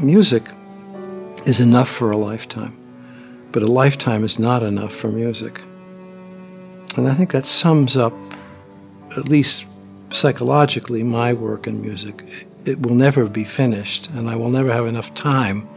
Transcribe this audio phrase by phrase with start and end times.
[0.00, 0.44] music
[1.46, 2.76] is enough for a lifetime,
[3.52, 5.60] but a lifetime is not enough for music.
[6.96, 8.12] And I think that sums up,
[9.16, 9.66] at least
[10.10, 12.24] psychologically, my work in music.
[12.64, 15.68] It will never be finished, and I will never have enough time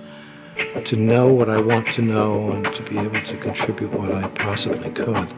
[0.86, 4.28] to know what I want to know and to be able to contribute what I
[4.30, 5.34] possibly could.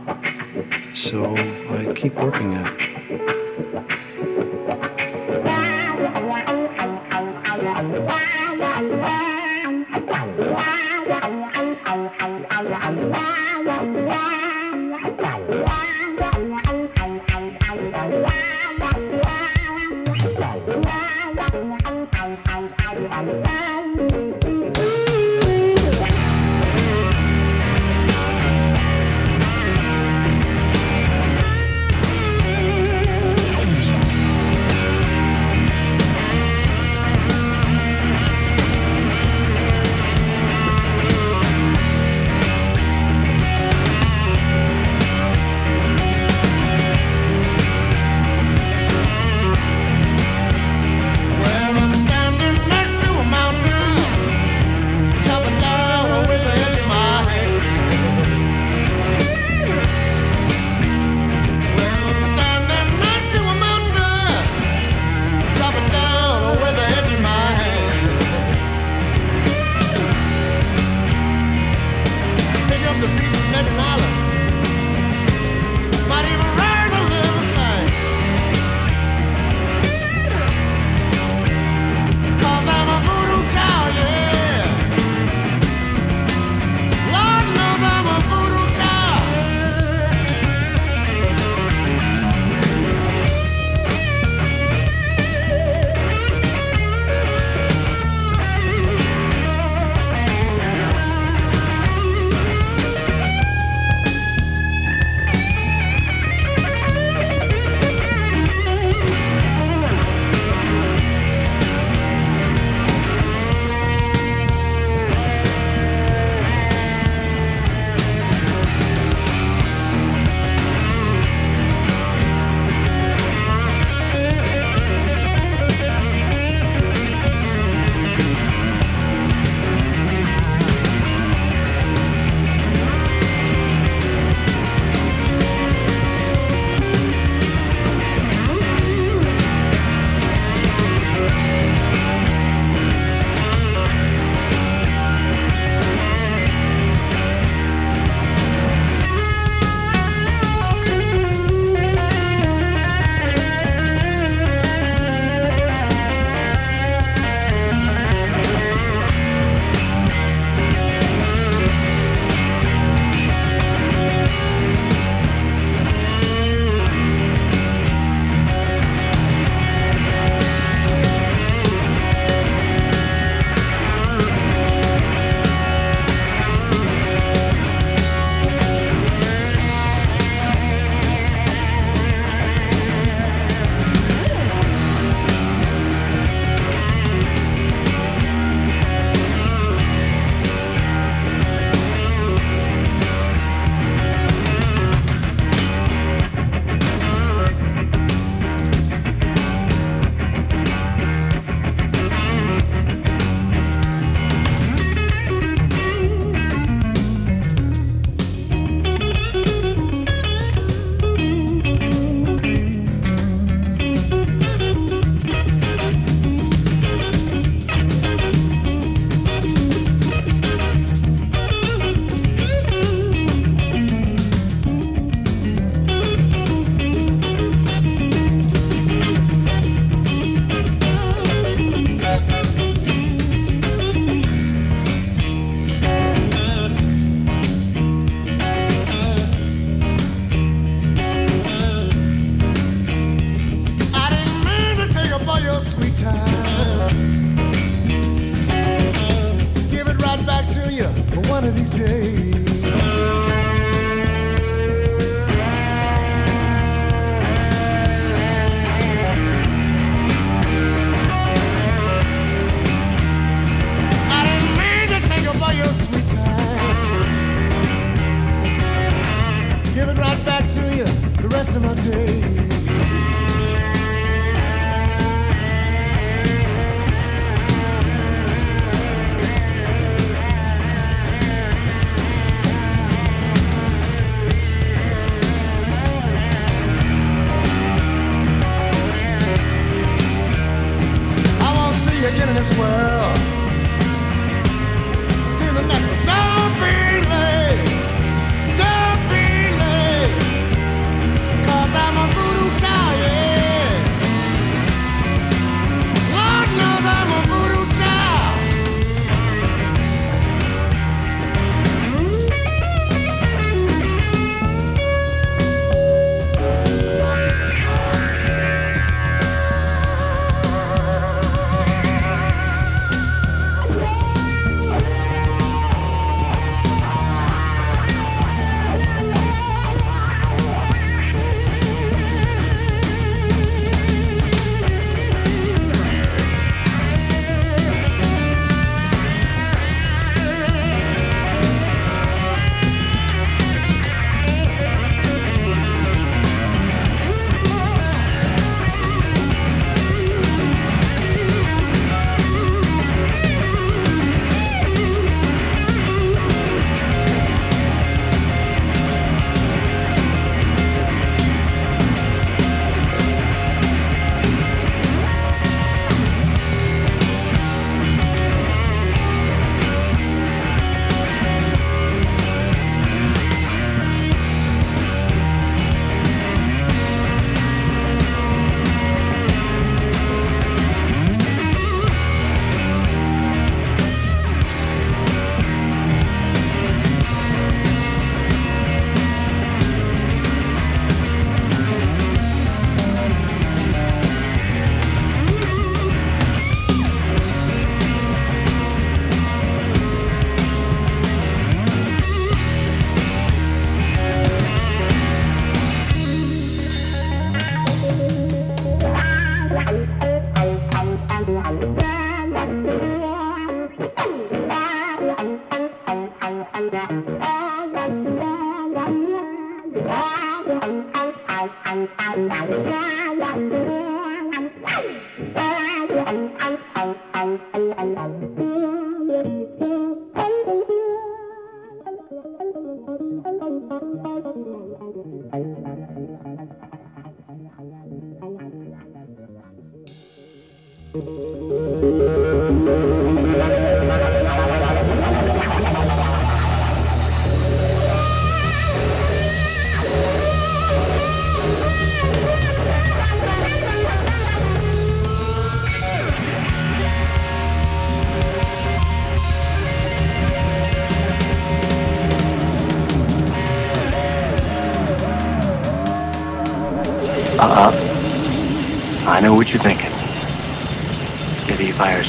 [0.93, 4.02] So I keep working at it.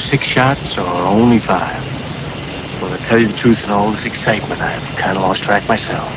[0.05, 1.81] Six shots or only five?
[2.79, 5.67] Well, to tell you the truth, in all this excitement, I've kind of lost track
[5.67, 6.07] myself.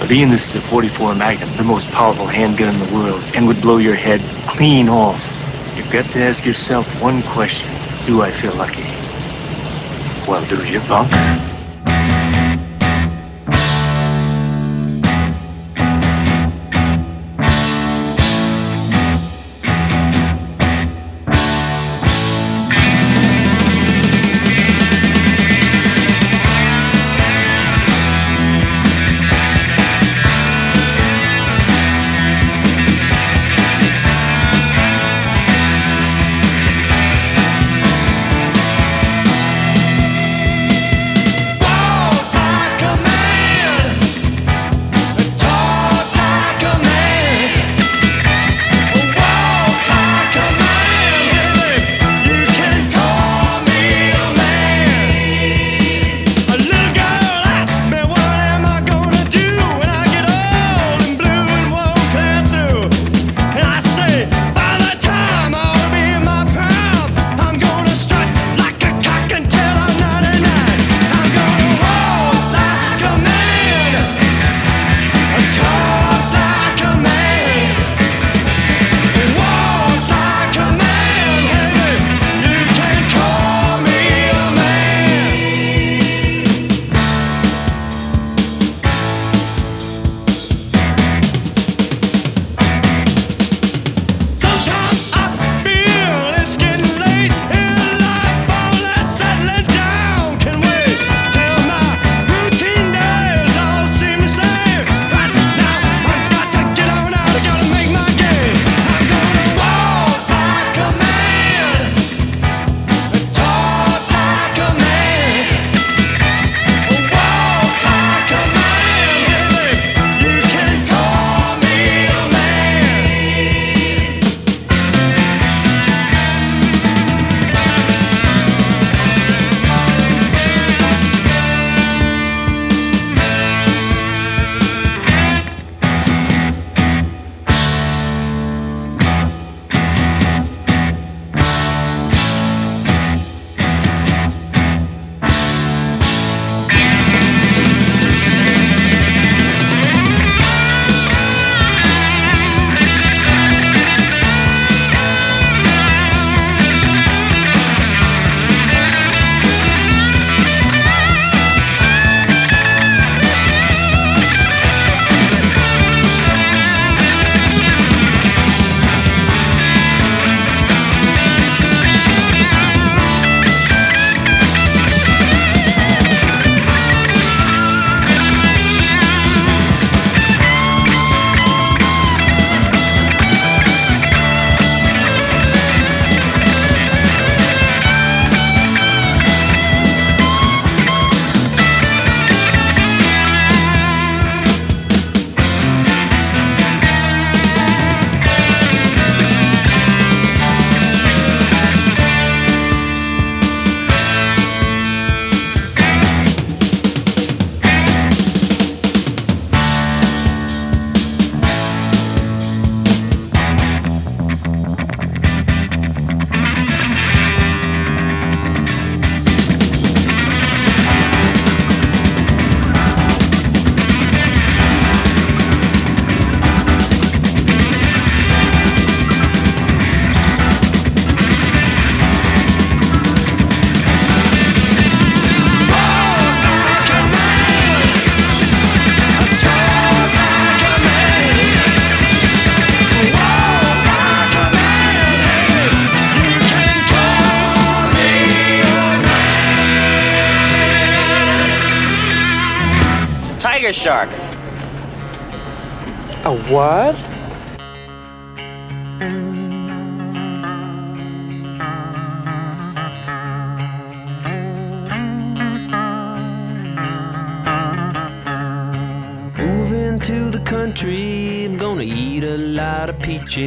[0.00, 3.48] But Ian, this is a 44 Magnum, the most powerful handgun in the world, and
[3.48, 5.18] would blow your head clean off.
[5.76, 7.70] You've got to ask yourself one question.
[8.06, 8.86] Do I feel lucky?
[10.30, 11.43] Well, do you, punk?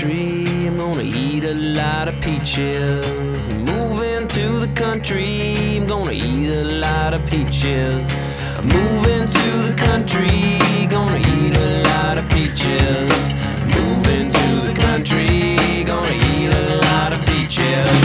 [0.00, 3.54] country, I'm gonna eat a lot of peaches.
[3.54, 8.16] Moving to the country, I'm gonna eat a lot of peaches.
[8.56, 13.34] I'm Moving to the country, gonna eat a lot of peaches.
[13.76, 18.00] Moving to the country, gonna eat a lot of peaches.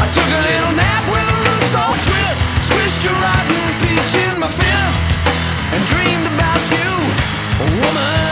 [0.00, 2.42] I took a little nap with the roots all twist.
[2.66, 5.08] Squished a rotten peach in my fist
[5.68, 6.88] and dreamed about you,
[7.76, 8.27] woman.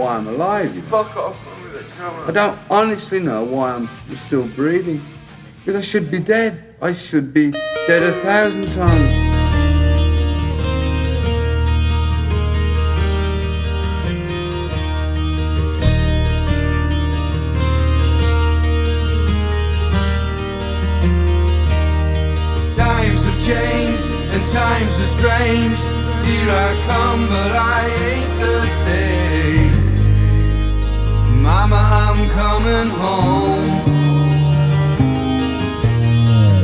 [0.00, 0.74] Why I'm alive.
[0.74, 0.86] you know.
[0.88, 2.28] Fuck off with the camera.
[2.28, 5.00] I don't honestly know why I'm still breathing.
[5.58, 6.74] Because I should be dead.
[6.80, 7.50] I should be
[7.86, 9.12] dead a thousand times.
[22.74, 25.78] Times have changed and times are strange.
[26.24, 29.29] Here I come, but I ain't the same.
[31.70, 33.84] Mama, I'm coming home.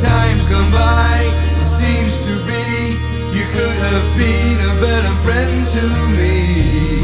[0.03, 2.99] Time's gone by, it seems to be.
[3.39, 5.85] You could have been a better friend to
[6.19, 6.96] me.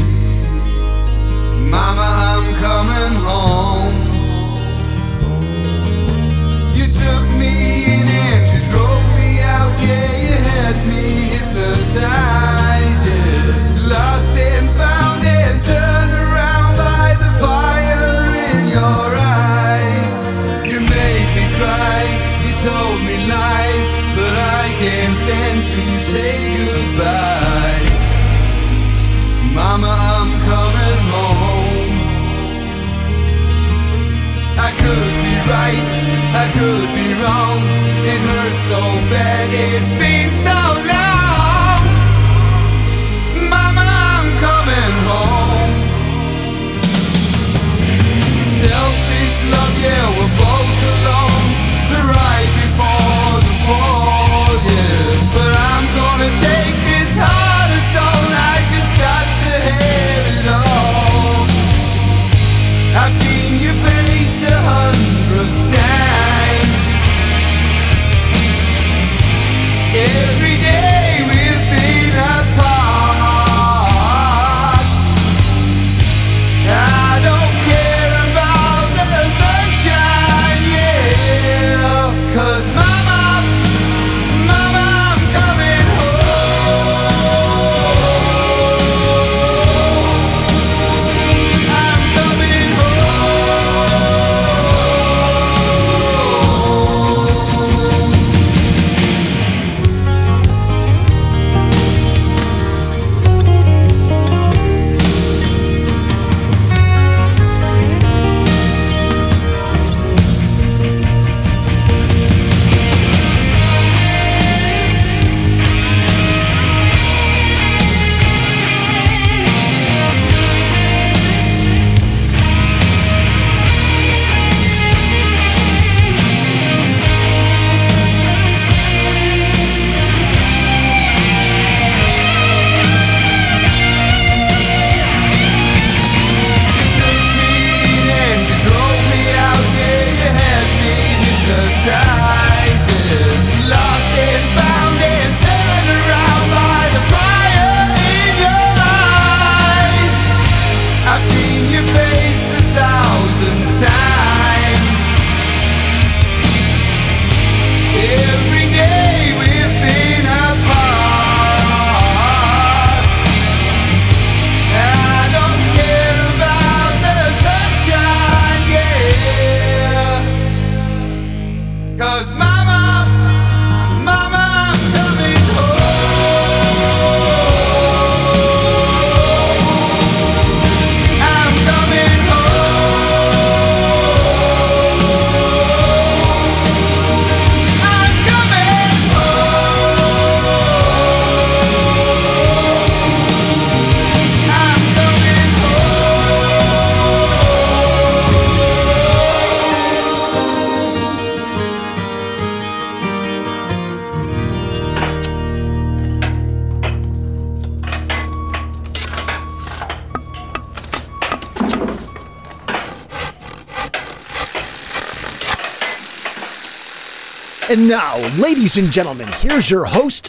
[217.73, 220.27] And now, ladies and gentlemen, here's your host,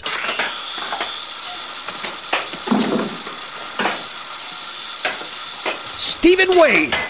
[5.95, 7.04] Stephen Wayne.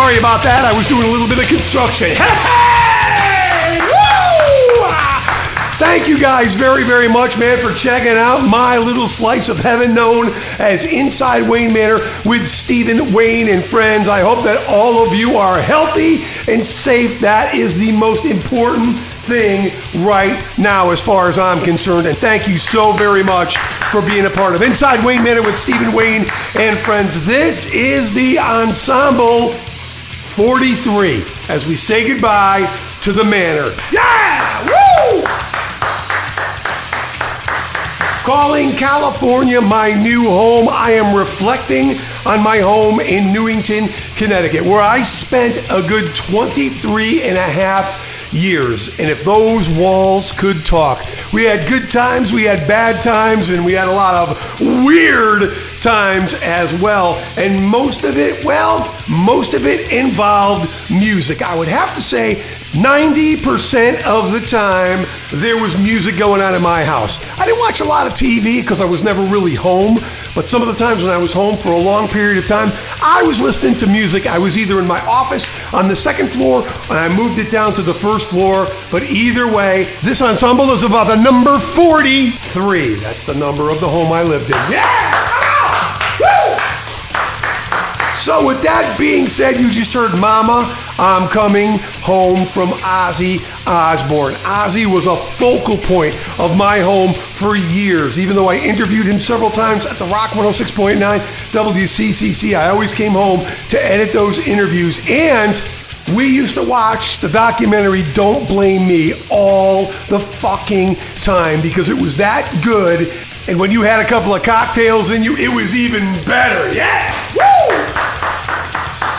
[0.00, 0.64] Sorry about that.
[0.64, 2.16] I was doing a little bit of construction.
[2.16, 3.78] Hey!
[3.78, 4.86] Woo!
[5.76, 9.92] Thank you guys very, very much, man, for checking out my little slice of heaven
[9.92, 14.08] known as Inside Wayne Manor with Stephen Wayne and friends.
[14.08, 17.20] I hope that all of you are healthy and safe.
[17.20, 19.70] That is the most important thing
[20.02, 22.06] right now, as far as I'm concerned.
[22.06, 23.58] And thank you so very much
[23.92, 26.24] for being a part of Inside Wayne Manor with Stephen Wayne
[26.56, 27.26] and friends.
[27.26, 29.54] This is the ensemble
[30.40, 32.64] 43 as we say goodbye
[33.02, 33.76] to the manor.
[33.92, 34.64] Yeah!
[34.64, 35.22] Woo!
[38.24, 44.80] Calling California my new home, I am reflecting on my home in Newington, Connecticut, where
[44.80, 48.98] I spent a good 23 and a half years.
[48.98, 53.62] And if those walls could talk, we had good times, we had bad times, and
[53.62, 57.14] we had a lot of weird times as well.
[57.36, 61.42] And most of it, well, most of it involved music.
[61.42, 66.62] I would have to say 90% of the time there was music going on in
[66.62, 67.20] my house.
[67.36, 69.98] I didn't watch a lot of TV because I was never really home,
[70.36, 72.70] but some of the times when I was home for a long period of time,
[73.02, 74.26] I was listening to music.
[74.26, 77.74] I was either in my office on the second floor and I moved it down
[77.74, 82.94] to the first floor, but either way, this ensemble is about the number 43.
[82.96, 84.56] That's the number of the home I lived in.
[84.70, 85.39] Yeah!
[88.20, 94.34] So, with that being said, you just heard Mama, I'm Coming Home from Ozzy Osbourne.
[94.44, 98.18] Ozzy was a focal point of my home for years.
[98.18, 103.12] Even though I interviewed him several times at the Rock 106.9 WCCC, I always came
[103.12, 105.00] home to edit those interviews.
[105.08, 105.58] And
[106.14, 111.96] we used to watch the documentary Don't Blame Me all the fucking time because it
[111.96, 113.10] was that good.
[113.48, 116.70] And when you had a couple of cocktails in you, it was even better.
[116.74, 117.10] Yeah!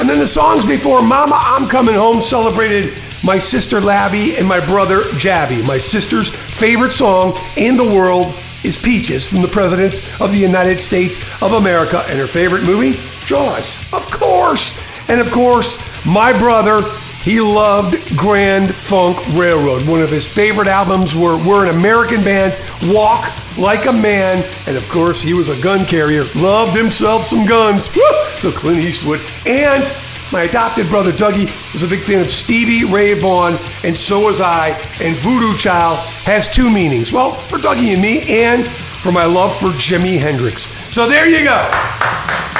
[0.02, 4.60] And then the songs before Mama, I'm Coming Home celebrated my sister Labby and my
[4.60, 5.64] brother Jabby.
[5.64, 8.34] My sister's favorite song in the world
[8.64, 12.04] is Peaches from the President of the United States of America.
[12.08, 13.00] And her favorite movie?
[13.28, 13.78] Jaws.
[13.94, 14.82] Of course.
[15.08, 16.82] And of course, my brother,
[17.24, 19.88] he loved Grand Funk Railroad.
[19.88, 22.58] One of his favorite albums were We're an American Band,
[22.92, 24.44] Walk Like a Man.
[24.68, 27.96] And of course, he was a gun carrier, loved himself some guns.
[27.96, 28.02] Woo!
[28.40, 29.22] So Clint Eastwood.
[29.46, 29.84] And
[30.32, 34.40] my adopted brother Dougie was a big fan of Stevie Ray Vaughan, and so was
[34.40, 34.70] I.
[35.02, 37.12] And Voodoo Child has two meanings.
[37.12, 38.66] Well, for Dougie and me, and
[39.04, 40.64] for my love for Jimi Hendrix.
[40.94, 42.51] So there you go.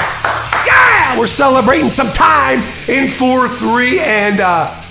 [1.12, 4.82] Yeah, we're celebrating some time in 4 3, and uh,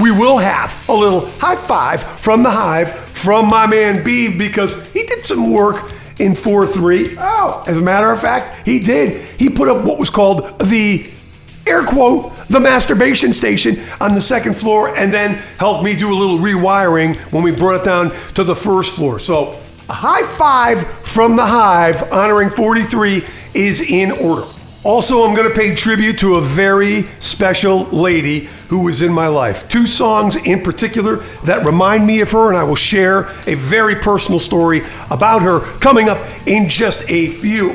[0.00, 4.84] we will have a little high five from the Hive from my man Beeve because
[4.92, 7.16] he did some work in 4 3.
[7.20, 9.22] Oh, as a matter of fact, he did.
[9.38, 11.08] He put up what was called the
[11.64, 16.16] air quote, the masturbation station on the second floor, and then helped me do a
[16.18, 19.20] little rewiring when we brought it down to the first floor.
[19.20, 24.44] So A high five from the Hive honoring 43 is in order.
[24.88, 29.28] Also, I'm going to pay tribute to a very special lady who was in my
[29.28, 29.68] life.
[29.68, 33.96] Two songs in particular that remind me of her, and I will share a very
[33.96, 37.72] personal story about her coming up in just a few.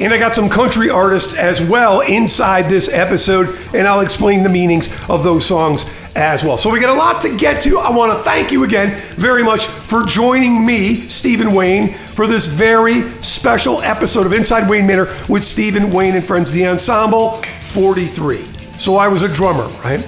[0.00, 4.48] And I got some country artists as well inside this episode, and I'll explain the
[4.48, 5.84] meanings of those songs
[6.16, 6.56] as well.
[6.56, 7.78] So we got a lot to get to.
[7.78, 12.46] I want to thank you again very much for joining me, Stephen Wayne, for this
[12.46, 18.44] very special episode of Inside Wayne Manor with Stephen Wayne and Friends, the Ensemble 43.
[18.78, 20.02] So I was a drummer, right?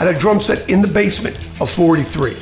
[0.00, 2.36] I had a drum set in the basement of 43.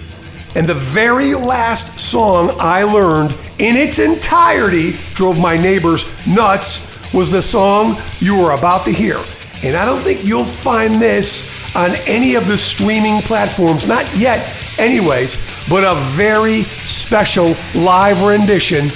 [0.54, 7.30] And the very last song I learned in its entirety drove my neighbors nuts was
[7.30, 9.22] the song you are about to hear.
[9.62, 14.54] And I don't think you'll find this on any of the streaming platforms, not yet,
[14.78, 15.36] anyways,
[15.68, 18.86] but a very special live rendition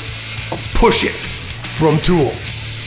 [0.51, 1.15] of Push It
[1.77, 2.33] from Tool.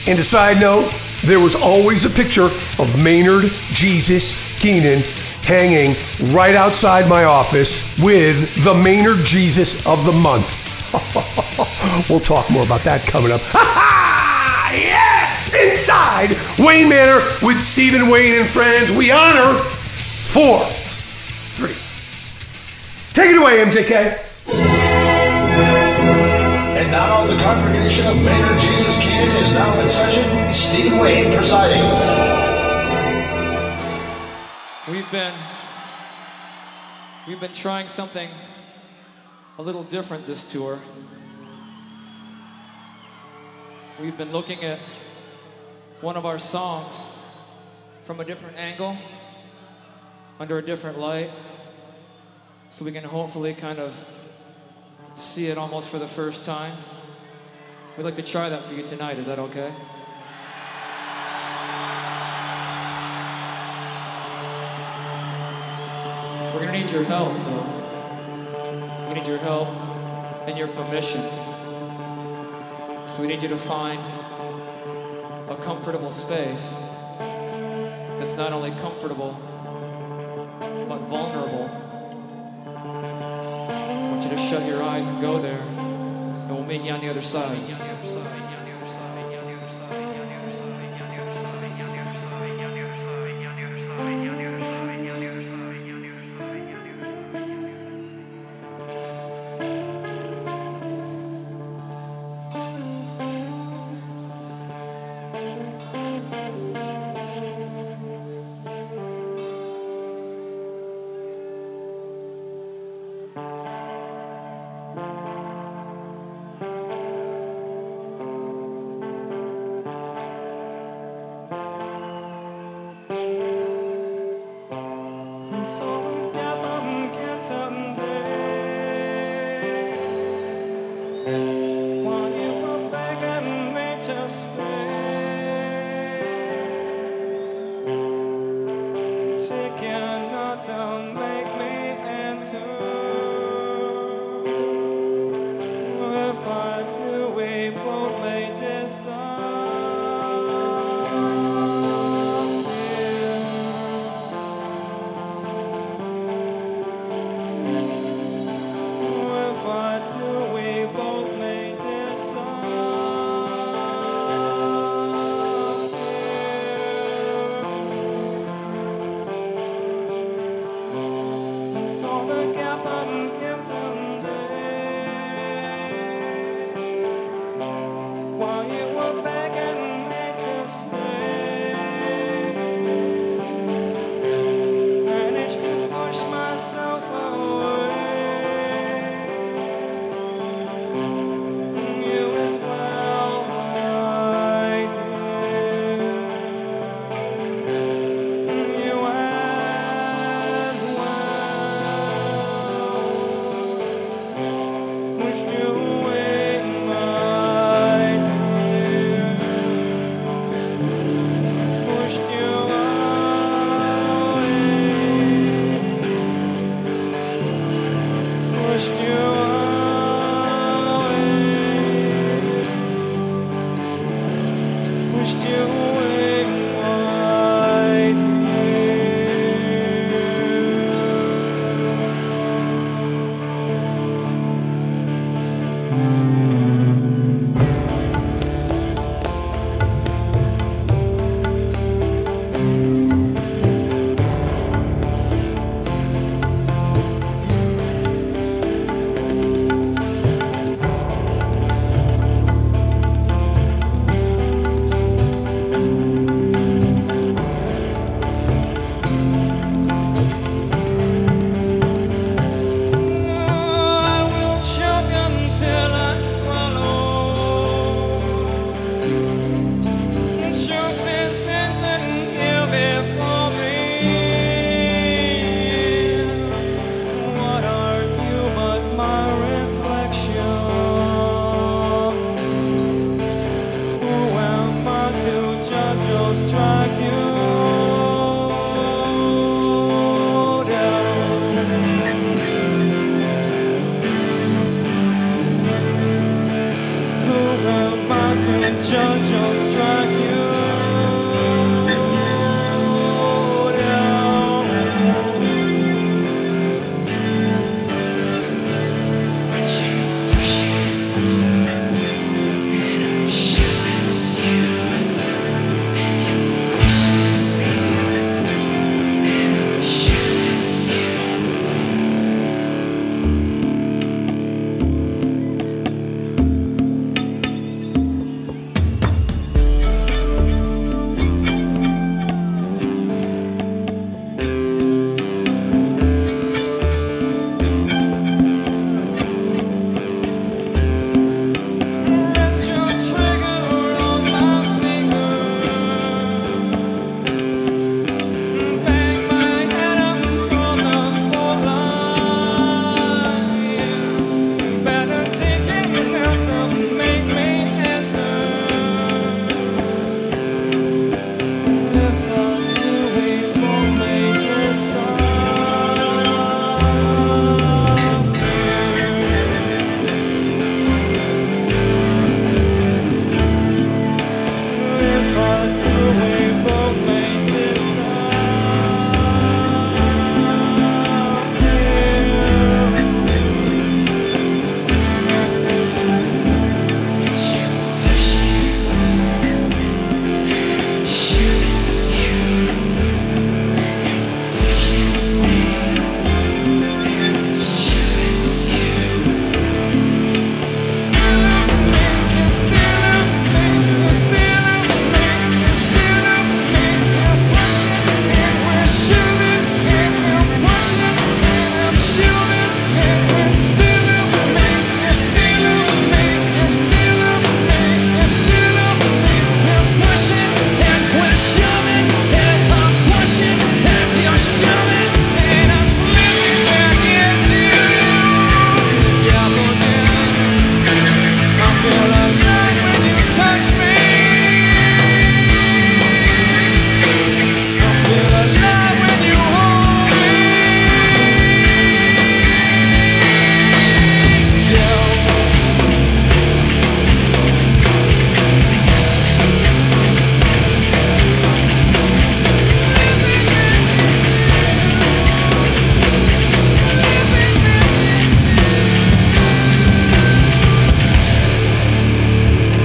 [0.06, 0.92] And a side note,
[1.24, 5.00] there was always a picture of Maynard Jesus Keenan
[5.42, 5.96] hanging
[6.32, 10.54] right outside my office with the Maynard Jesus of the month.
[12.10, 13.40] we'll talk more about that coming up.
[14.74, 15.34] yeah!
[15.48, 19.58] Inside Wayne Manor with Stephen Wayne and friends, we honor
[20.28, 20.66] four,
[21.56, 21.74] three.
[23.14, 24.24] Take it away, MJK.
[26.76, 30.52] And now the congregation of Maynard Jesus Keenan is now in session.
[30.52, 31.82] Steve Wayne presiding.
[34.90, 35.34] We've been
[37.26, 38.28] we've been trying something
[39.58, 40.78] a little different this tour.
[43.98, 44.78] We've been looking at
[46.00, 47.06] one of our songs
[48.04, 48.96] from a different angle,
[50.38, 51.30] under a different light,
[52.70, 53.98] so we can hopefully kind of
[55.14, 56.72] see it almost for the first time.
[57.96, 59.18] We'd like to try that for you tonight.
[59.18, 59.72] Is that okay?
[66.54, 69.08] We're gonna need your help, though.
[69.08, 69.68] We need your help
[70.46, 71.22] and your permission.
[73.08, 74.00] So we need you to find
[75.48, 76.78] a comfortable space
[78.18, 79.36] that's not only comfortable,
[80.88, 81.70] but vulnerable.
[82.66, 87.00] I want you to shut your eyes and go there, and we'll meet you on
[87.00, 87.58] the other side.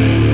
[0.03, 0.32] Put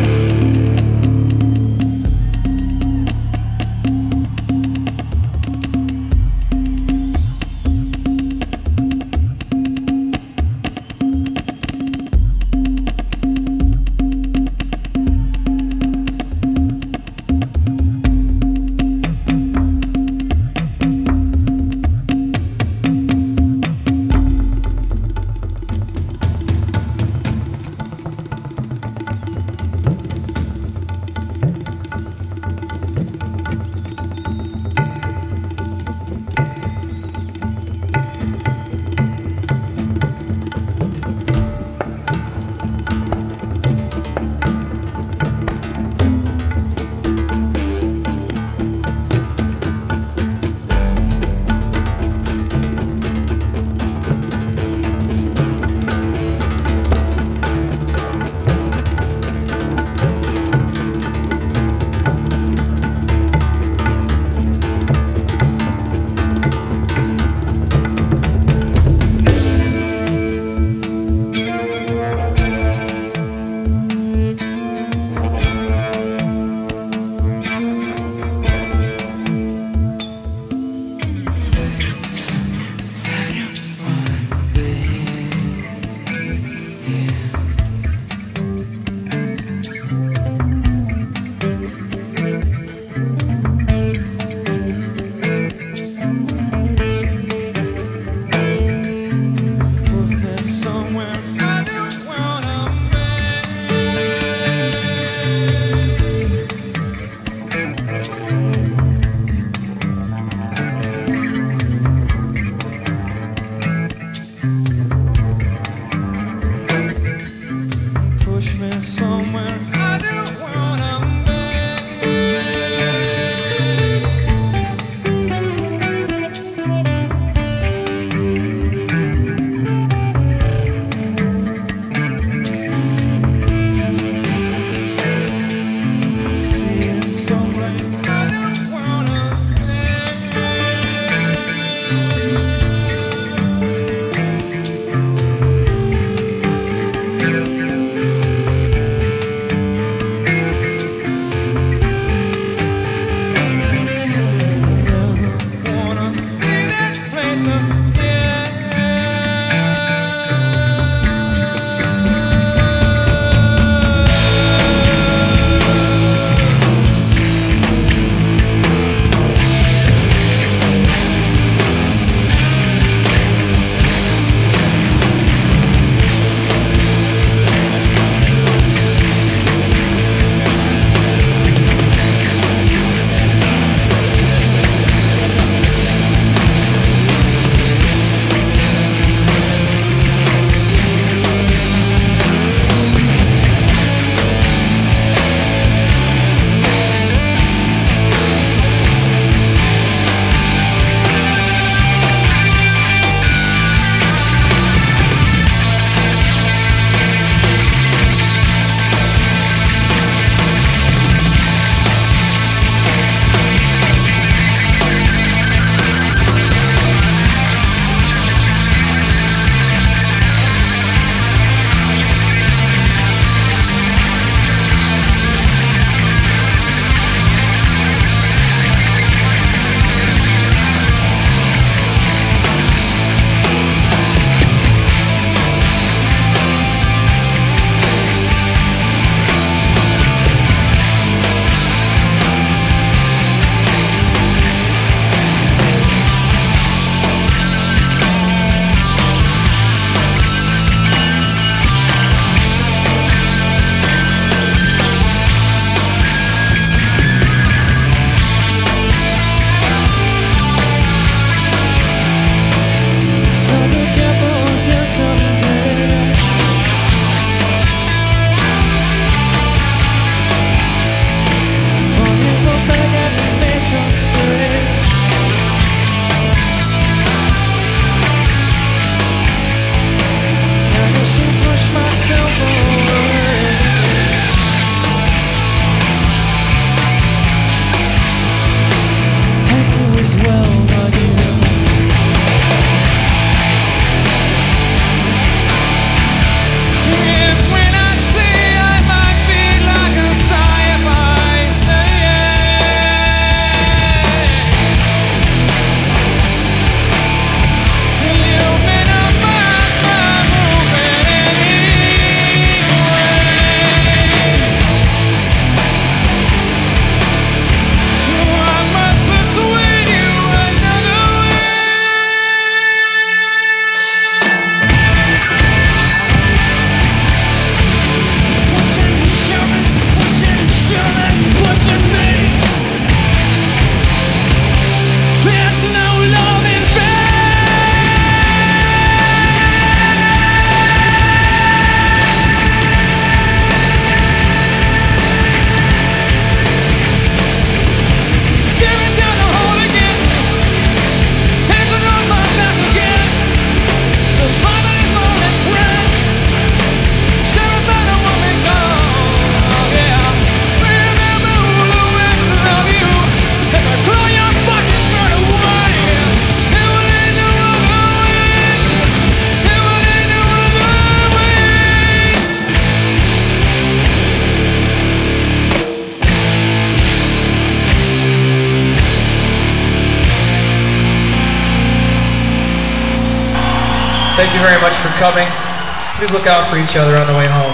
[386.09, 387.53] Please look out for each other on the way home.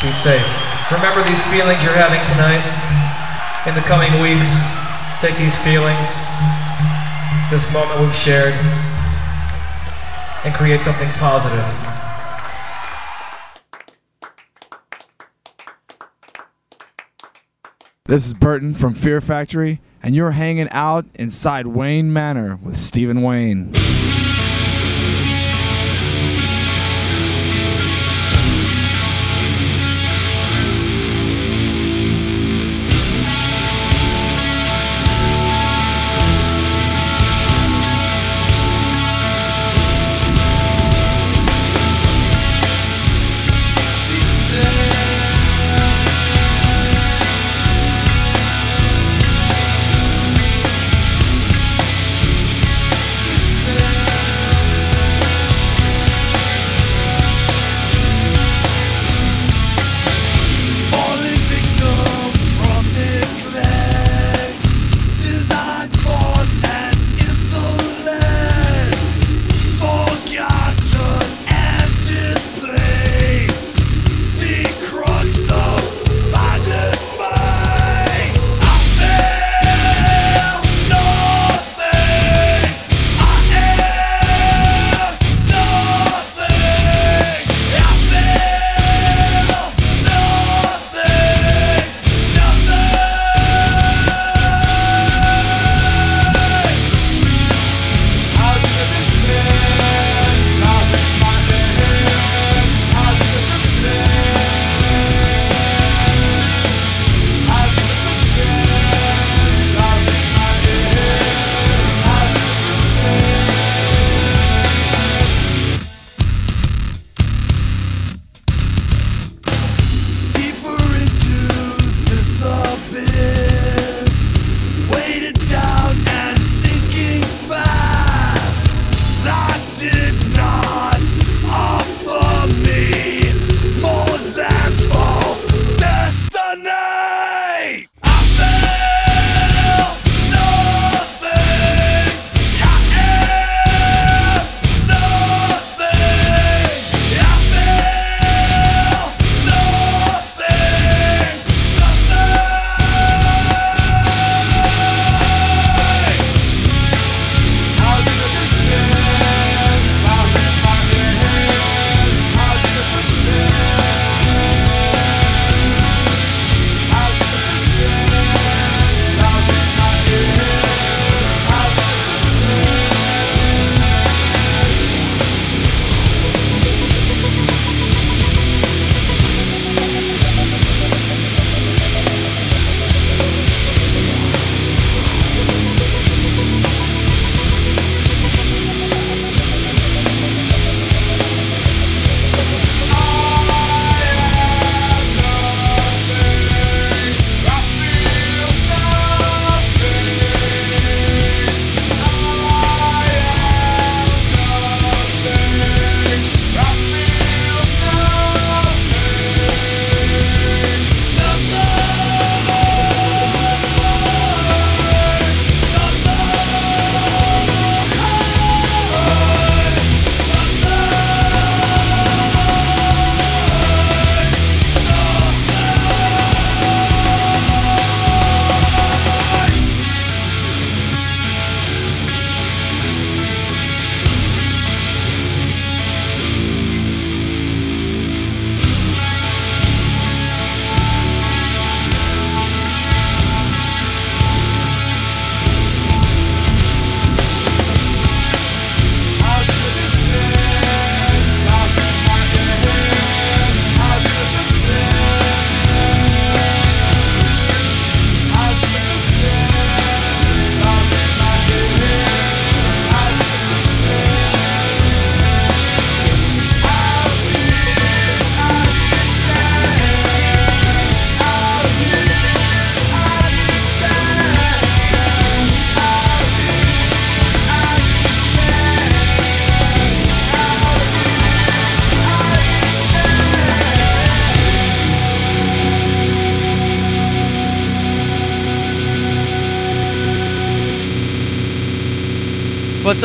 [0.00, 0.46] Be safe.
[0.92, 2.62] Remember these feelings you're having tonight.
[3.66, 4.62] In the coming weeks,
[5.18, 6.22] take these feelings,
[7.50, 8.54] this moment we've shared,
[10.44, 11.64] and create something positive.
[18.06, 23.20] This is Burton from Fear Factory, and you're hanging out inside Wayne Manor with Stephen
[23.20, 23.74] Wayne.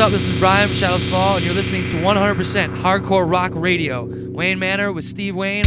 [0.00, 0.12] up?
[0.12, 4.04] This is Brian Shadows Fall, and you're listening to 100% Hardcore Rock Radio.
[4.30, 5.64] Wayne Manor with Steve Wayne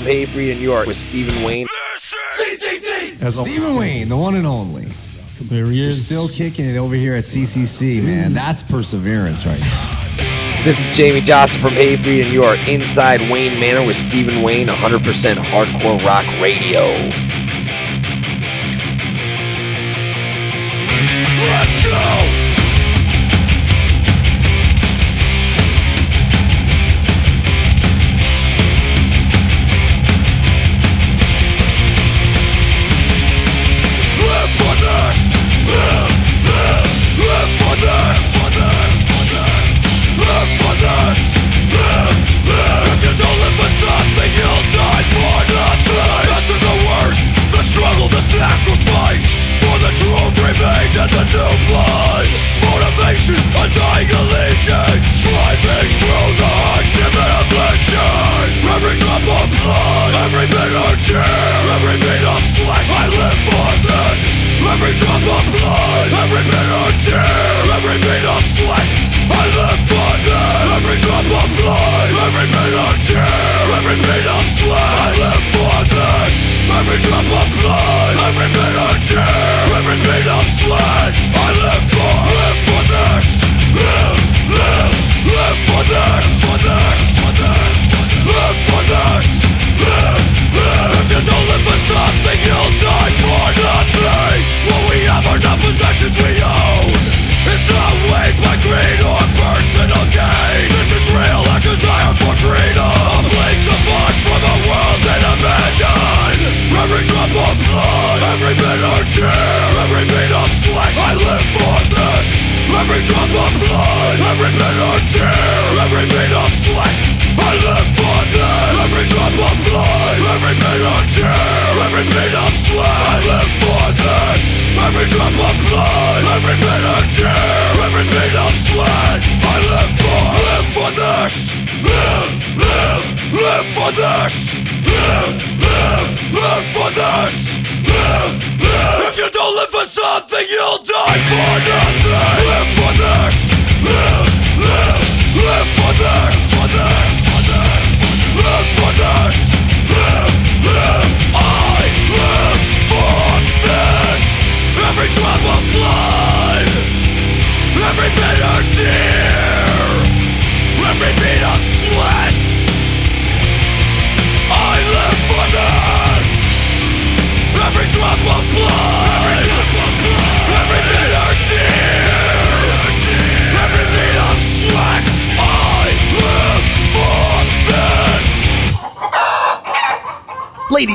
[0.00, 1.66] from Hatebreed, and you with Stephen Wayne.
[3.20, 4.86] As Stephen Wayne, the one and only.
[5.42, 6.06] There he is.
[6.06, 8.30] Still kicking it over here at CCC, man.
[8.30, 8.34] Mm.
[8.34, 10.64] That's perseverance right now.
[10.64, 14.68] This is Jamie Johnson from Hatebreed, and you are inside Wayne Manor with Stephen Wayne,
[14.68, 17.29] 100% hardcore rock radio.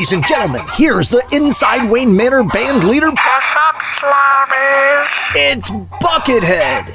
[0.05, 3.09] Ladies and gentlemen, here's the Inside Wayne Manor band leader.
[3.09, 5.07] What's up, Slobbies?
[5.33, 6.93] It's Buckethead.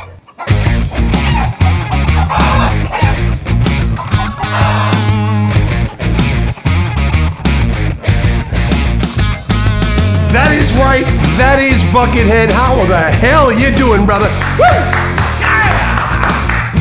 [10.30, 11.02] That is right.
[11.36, 12.52] That is Buckethead.
[12.52, 14.28] How the hell you doing, brother?
[14.56, 15.10] Woo!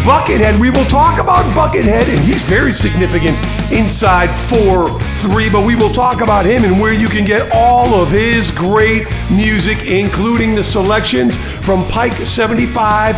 [0.06, 0.60] Buckethead.
[0.60, 3.36] We will talk about Buckethead, and he's very significant
[3.72, 7.94] inside 4 3, but we will talk about him and where you can get all
[7.94, 13.16] of his great music, including the selections from Pike 75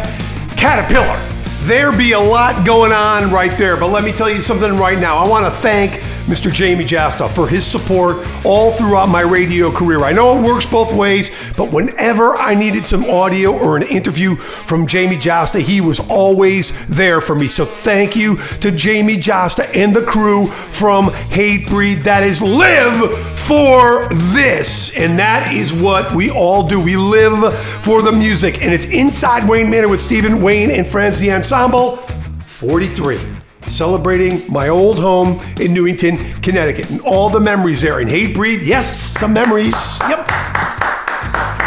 [0.57, 1.19] Caterpillar.
[1.61, 4.97] There be a lot going on right there, but let me tell you something right
[4.97, 5.17] now.
[5.17, 5.93] I want to thank
[6.25, 6.51] Mr.
[6.51, 10.03] Jamie Jasta for his support all throughout my radio career.
[10.03, 11.29] I know it works both ways,
[11.61, 16.87] but whenever I needed some audio or an interview from Jamie Jasta, he was always
[16.87, 17.47] there for me.
[17.47, 22.01] So thank you to Jamie Jasta and the crew from Hatebreed.
[22.01, 24.97] That is live for this.
[24.97, 26.81] And that is what we all do.
[26.81, 28.63] We live for the music.
[28.63, 31.97] And it's inside Wayne Manor with Stephen Wayne and friends, the ensemble
[32.39, 33.19] 43
[33.67, 38.65] celebrating my old home in Newington, Connecticut, and all the memories there in Hatebreed.
[38.65, 39.99] Yes, some memories.
[40.09, 40.70] Yep.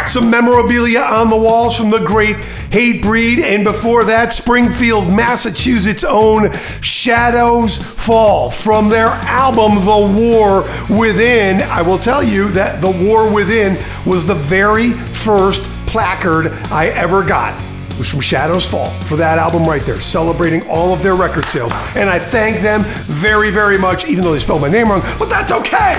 [0.07, 2.35] Some memorabilia on the walls from the great
[2.69, 10.63] Hatebreed, and before that, Springfield, Massachusetts' own Shadows Fall from their album The War
[10.97, 11.61] Within.
[11.61, 17.23] I will tell you that The War Within was the very first placard I ever
[17.23, 17.57] got
[17.91, 21.45] It was from Shadows Fall for that album right there, celebrating all of their record
[21.45, 21.71] sales.
[21.95, 25.29] And I thank them very, very much, even though they spelled my name wrong, but
[25.29, 25.95] that's okay.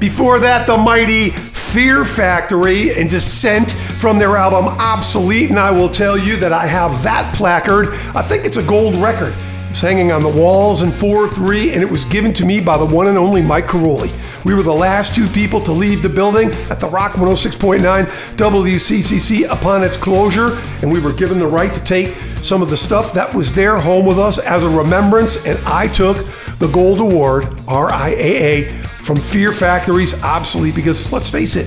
[0.00, 5.50] Before that, the mighty Fear Factory and Descent from their album Obsolete.
[5.50, 7.88] And I will tell you that I have that placard.
[8.14, 9.34] I think it's a gold record.
[9.70, 12.78] It's hanging on the walls in 4 3, and it was given to me by
[12.78, 14.10] the one and only Mike Caroli.
[14.44, 19.50] We were the last two people to leave the building at the Rock 106.9 WCCC
[19.50, 23.12] upon its closure, and we were given the right to take some of the stuff
[23.12, 26.24] that was there home with us as a remembrance, and I took
[26.60, 31.66] the Gold Award, RIAA, from Fear Factory's Obsolete, because let's face it,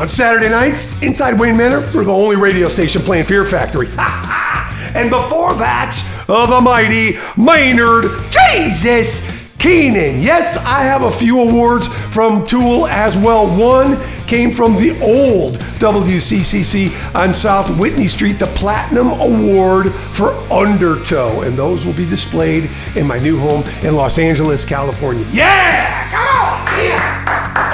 [0.00, 3.86] on Saturday nights, inside Wayne Manor, we're the only radio station playing Fear Factory.
[3.96, 5.96] and before that,
[6.28, 9.20] uh, the mighty Maynard Jesus
[9.60, 10.20] Keenan.
[10.20, 13.46] Yes, I have a few awards from Tool as well.
[13.56, 13.96] One
[14.26, 21.42] came from the old WCCC on South Whitney Street, the Platinum Award for Undertow.
[21.42, 25.24] And those will be displayed in my new home in Los Angeles, California.
[25.30, 26.27] Yeah!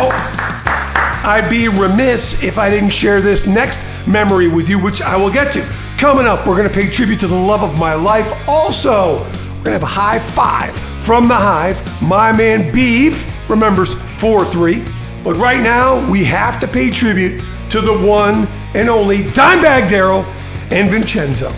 [0.01, 0.11] Oh.
[1.25, 5.33] I'd be remiss if I didn't share this next memory with you, which I will
[5.33, 5.63] get to.
[5.99, 8.33] Coming up, we're going to pay tribute to the love of my life.
[8.49, 10.75] Also, we're going to have a high five
[11.05, 11.81] from the Hive.
[12.03, 14.85] My man Beef remembers 4 3.
[15.23, 20.25] But right now, we have to pay tribute to the one and only Dimebag Darrell
[20.71, 21.51] and Vincenzo.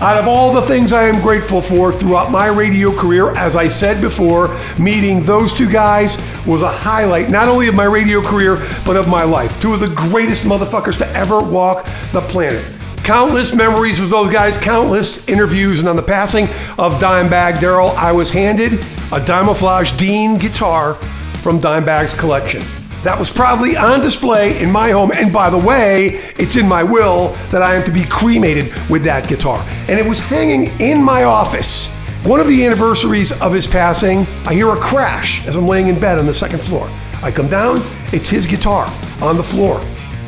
[0.00, 3.68] Out of all the things I am grateful for throughout my radio career, as I
[3.68, 8.56] said before, meeting those two guys was a highlight not only of my radio career,
[8.84, 9.60] but of my life.
[9.60, 12.64] Two of the greatest motherfuckers to ever walk the planet.
[13.04, 18.12] Countless memories with those guys, countless interviews, and on the passing of Dimebag Darrell, I
[18.12, 20.94] was handed a Dimeflage Dean guitar
[21.40, 22.62] from Dimebag's collection.
[23.04, 25.12] That was proudly on display in my home.
[25.12, 29.04] And by the way, it's in my will that I am to be cremated with
[29.04, 29.62] that guitar.
[29.88, 31.94] And it was hanging in my office.
[32.24, 36.00] One of the anniversaries of his passing, I hear a crash as I'm laying in
[36.00, 36.88] bed on the second floor.
[37.22, 38.90] I come down, it's his guitar
[39.20, 39.80] on the floor.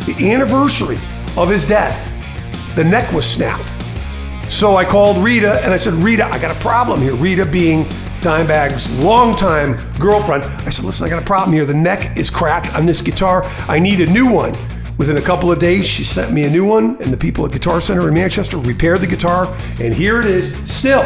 [0.05, 0.99] The anniversary
[1.39, 2.13] of his death,
[2.77, 3.73] the neck was snapped.
[4.53, 7.15] So I called Rita and I said, Rita, I got a problem here.
[7.15, 7.87] Rita being
[8.21, 10.45] Dimebag's longtime girlfriend.
[10.45, 11.65] I said, Listen, I got a problem here.
[11.65, 13.45] The neck is cracked on this guitar.
[13.69, 14.57] I need a new one.
[14.99, 17.53] Within a couple of days, she sent me a new one, and the people at
[17.53, 21.05] Guitar Center in Manchester repaired the guitar, and here it is still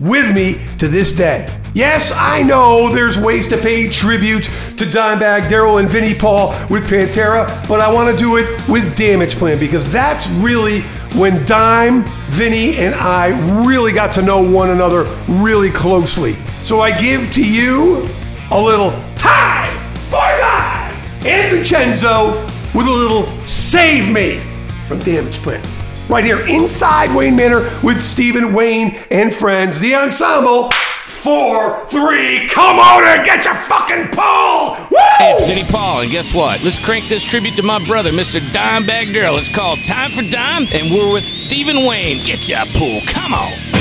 [0.00, 1.46] with me to this day.
[1.74, 4.44] Yes, I know there's ways to pay tribute
[4.76, 8.96] to Dimebag, Darrell, and Vinnie Paul with Pantera, but I want to do it with
[8.98, 10.82] Damageplan because that's really
[11.14, 16.36] when Dime, Vinnie, and I really got to know one another really closely.
[16.62, 18.08] So I give to you
[18.50, 20.94] a little time for Dime
[21.26, 22.44] and Vincenzo
[22.74, 24.40] with a little save me
[24.88, 25.64] from Damageplan.
[26.08, 30.70] Right here inside Wayne Manor with Stephen Wayne and friends, the ensemble
[31.22, 32.48] four, three.
[32.48, 34.74] Come on and get your fucking Paul.
[34.90, 34.98] Woo!
[35.18, 36.62] Hey, it's Vinnie Paul, and guess what?
[36.62, 38.40] Let's crank this tribute to my brother, Mr.
[38.40, 39.38] Dimebag Darrell.
[39.38, 42.24] It's called Time for Dime, and we're with Stephen Wayne.
[42.24, 43.00] Get your pool.
[43.06, 43.71] Come on.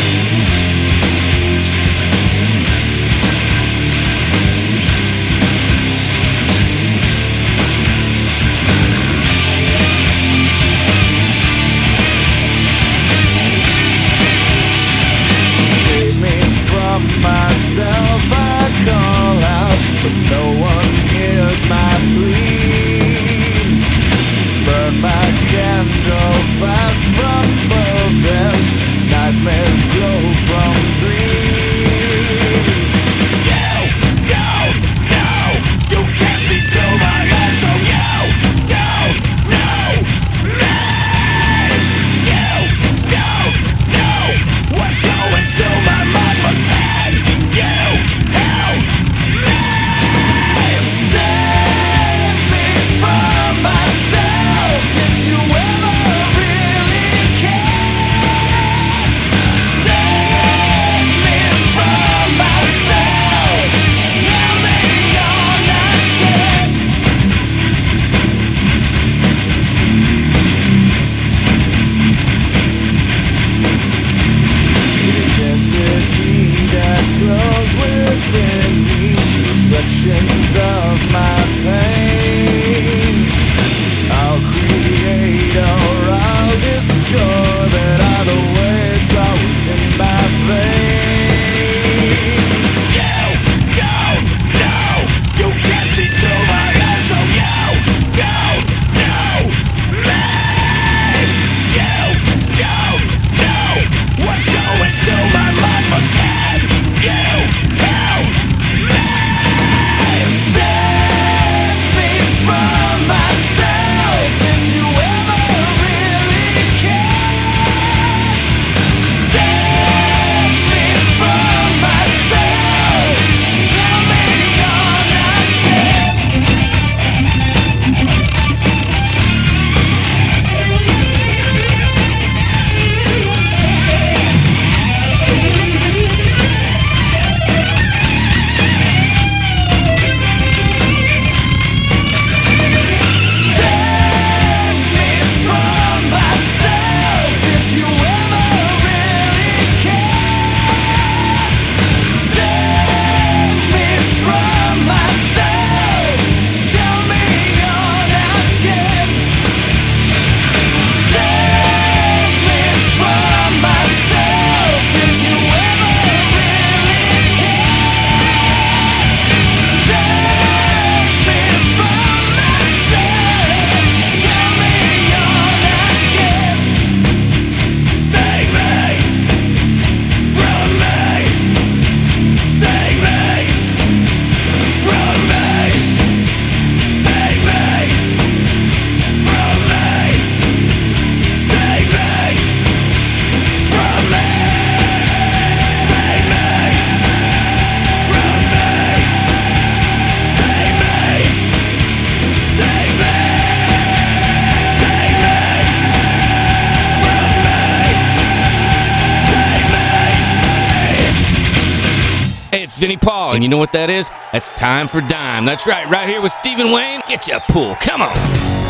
[213.41, 214.11] And you know what that is?
[214.31, 215.45] That's time for dime.
[215.45, 217.01] That's right, right here with Stephen Wayne.
[217.07, 217.73] Get your pool.
[217.81, 218.60] Come on.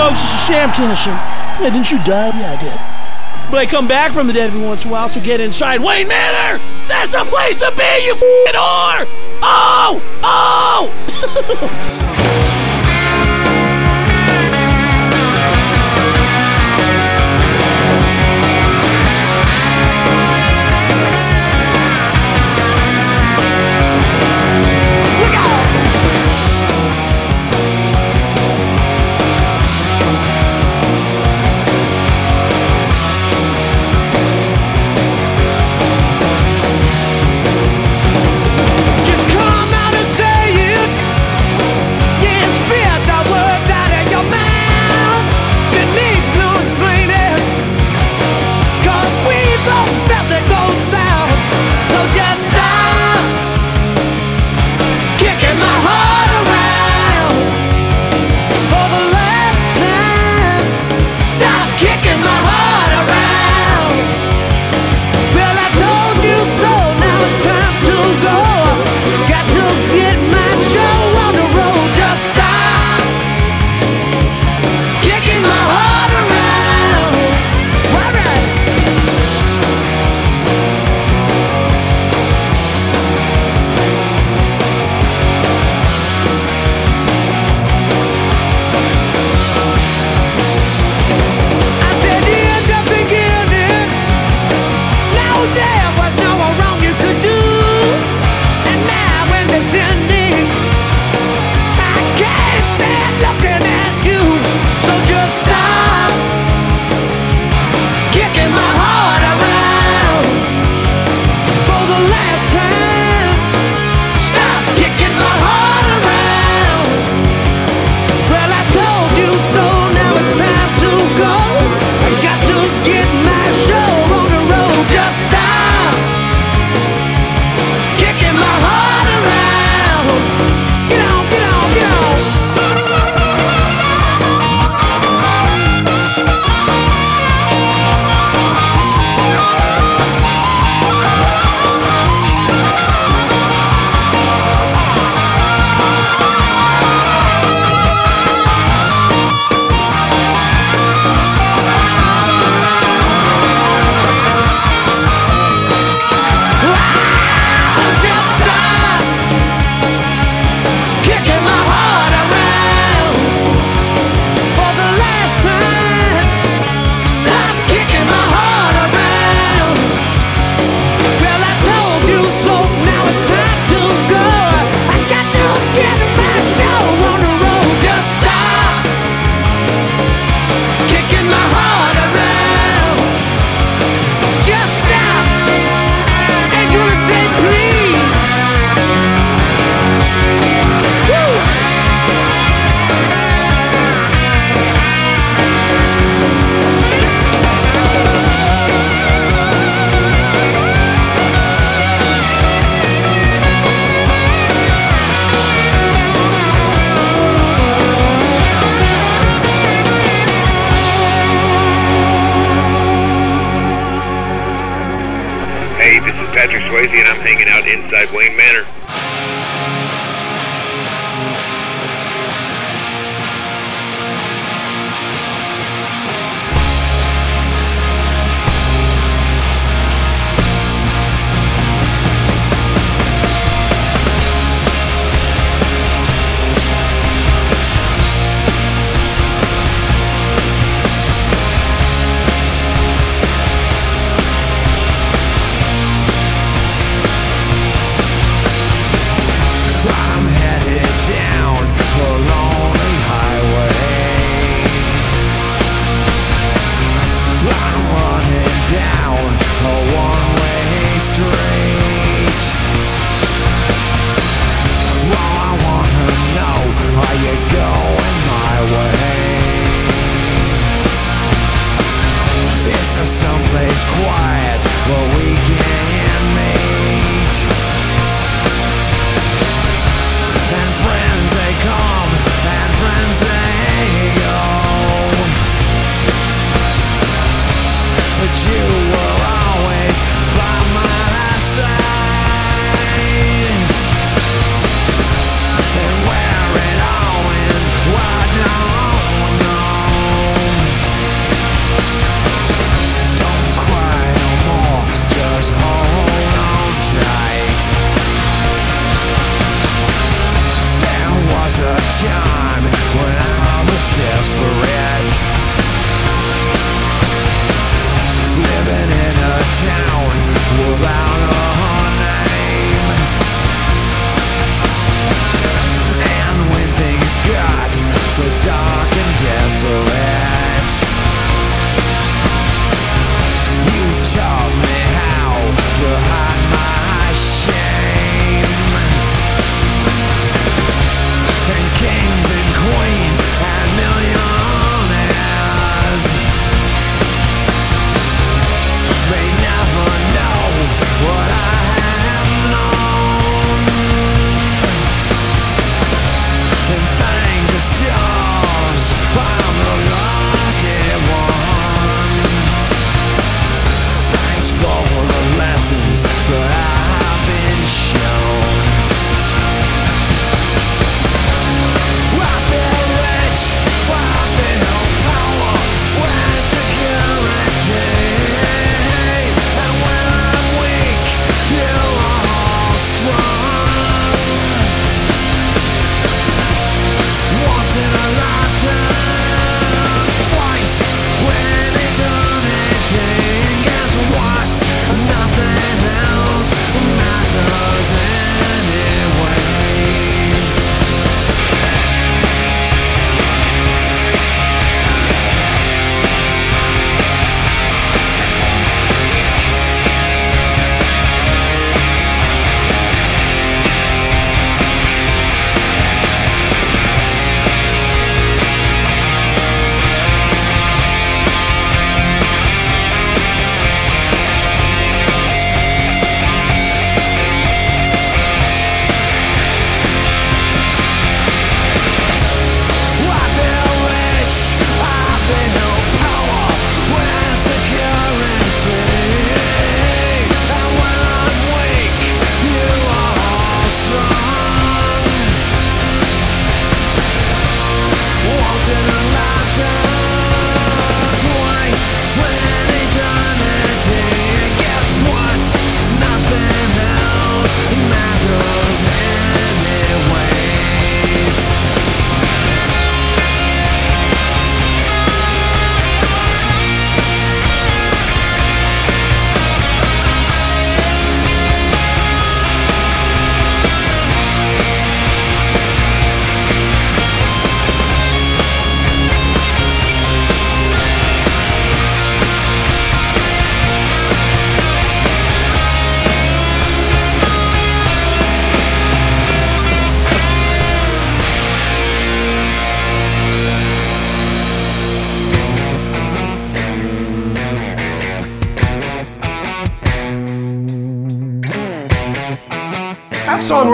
[0.00, 1.16] folks, this is Sam Kinison.
[1.58, 2.28] Hey, didn't you die?
[2.28, 3.50] Yeah, I did.
[3.50, 5.80] But I come back from the dead every once in a while to get inside
[5.80, 6.58] Wayne Manor!
[6.88, 9.06] That's the place to be, you f***ing whore!
[9.42, 10.00] Oh!
[10.22, 12.06] Oh!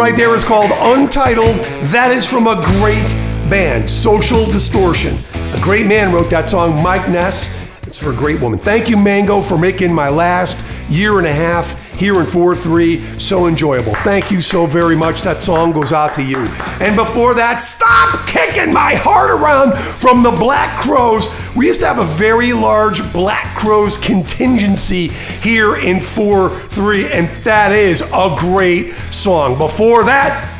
[0.07, 1.57] right there is called Untitled.
[1.87, 3.11] That is from a great
[3.51, 5.19] band, Social Distortion.
[5.35, 7.53] A great man wrote that song, Mike Ness.
[7.89, 8.57] It's for a great woman.
[8.57, 13.19] Thank you, Mango, for making my last year and a half here in 4 3
[13.19, 13.95] so enjoyable.
[13.97, 15.23] Thank you so very much.
[15.23, 16.39] That song goes out to you.
[16.78, 21.27] And before that, stop kicking my heart around from the Black Crowes.
[21.57, 27.28] We used to have a very large Black Crowes contingency here in 4 3, and
[27.45, 29.57] that is a great song.
[29.59, 30.53] Before that,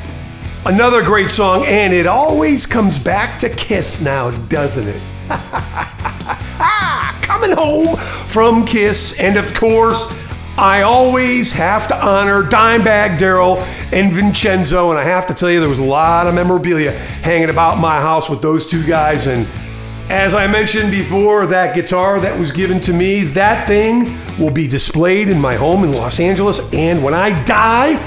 [0.67, 5.01] Another great song, and it always comes back to Kiss now, doesn't it?
[7.23, 10.13] coming home from Kiss, and of course,
[10.59, 13.59] I always have to honor Dimebag Darrell
[13.93, 17.51] and Vincenzo, and I have to tell you, there was a lot of memorabilia hanging
[17.51, 19.29] about my house with those two guys.
[19.29, 19.47] And
[20.09, 24.69] as I mentioned before, that guitar that was given to me, that thing will be
[24.69, 26.73] displayed in my home in Los Angeles.
[26.73, 28.01] And when I die,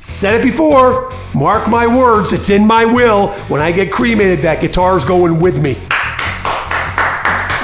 [0.00, 3.28] said it before, mark my words, it's in my will.
[3.48, 5.76] When I get cremated, that guitar's going with me.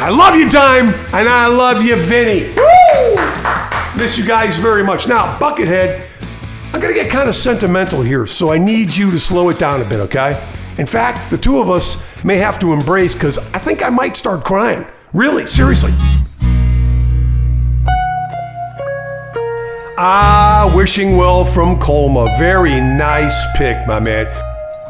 [0.05, 2.53] I love you, Dime, and I love you, Vinnie.
[2.55, 4.03] Woo!
[4.03, 5.07] Miss you guys very much.
[5.07, 6.09] Now, Buckethead,
[6.73, 9.83] I'm gonna get kind of sentimental here, so I need you to slow it down
[9.83, 10.43] a bit, okay?
[10.79, 14.17] In fact, the two of us may have to embrace because I think I might
[14.17, 14.87] start crying.
[15.13, 15.93] Really, seriously.
[19.99, 22.27] Ah, wishing well from Colma.
[22.39, 24.27] Very nice pick, my man.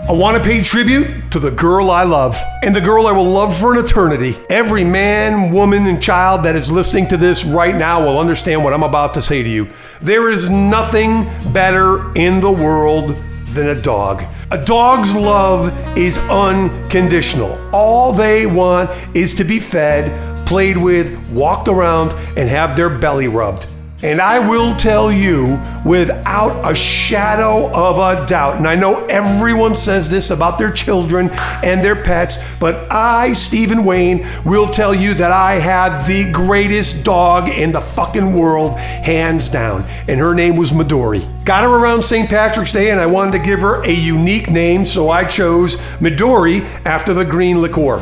[0.09, 3.29] I want to pay tribute to the girl I love and the girl I will
[3.29, 4.37] love for an eternity.
[4.51, 8.73] Every man, woman, and child that is listening to this right now will understand what
[8.73, 9.69] I'm about to say to you.
[10.01, 13.17] There is nothing better in the world
[13.55, 14.25] than a dog.
[14.51, 17.59] A dog's love is unconditional.
[17.73, 23.29] All they want is to be fed, played with, walked around, and have their belly
[23.29, 23.67] rubbed.
[24.03, 29.77] And I will tell you without a shadow of a doubt, and I know everyone
[29.77, 31.31] says this about their children
[31.63, 37.05] and their pets, but I, Stephen Wayne, will tell you that I had the greatest
[37.05, 39.85] dog in the fucking world, hands down.
[40.09, 41.25] And her name was Midori.
[41.45, 42.29] Got her around St.
[42.29, 46.65] Patrick's Day, and I wanted to give her a unique name, so I chose Midori
[46.85, 48.01] after the green liqueur.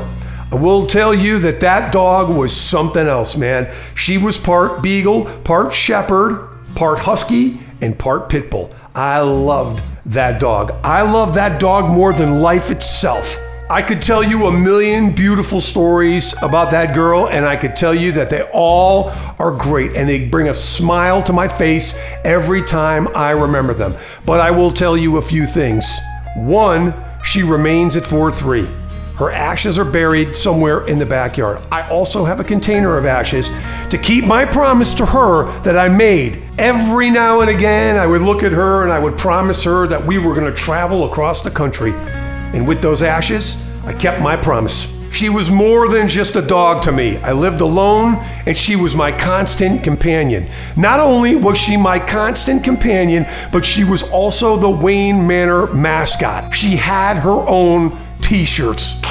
[0.52, 3.72] I will tell you that that dog was something else, man.
[3.94, 8.74] She was part beagle, part shepherd, part husky, and part pit bull.
[8.92, 10.72] I loved that dog.
[10.82, 13.36] I love that dog more than life itself.
[13.70, 17.94] I could tell you a million beautiful stories about that girl, and I could tell
[17.94, 22.62] you that they all are great and they bring a smile to my face every
[22.62, 23.94] time I remember them.
[24.26, 25.96] But I will tell you a few things.
[26.34, 28.66] One, she remains at 4 3.
[29.20, 31.60] Her ashes are buried somewhere in the backyard.
[31.70, 33.50] I also have a container of ashes
[33.90, 36.42] to keep my promise to her that I made.
[36.56, 40.02] Every now and again, I would look at her and I would promise her that
[40.02, 41.92] we were going to travel across the country.
[42.54, 44.98] And with those ashes, I kept my promise.
[45.12, 47.18] She was more than just a dog to me.
[47.18, 48.14] I lived alone,
[48.46, 50.46] and she was my constant companion.
[50.78, 56.54] Not only was she my constant companion, but she was also the Wayne Manor mascot.
[56.54, 57.98] She had her own
[58.30, 59.02] t shirts.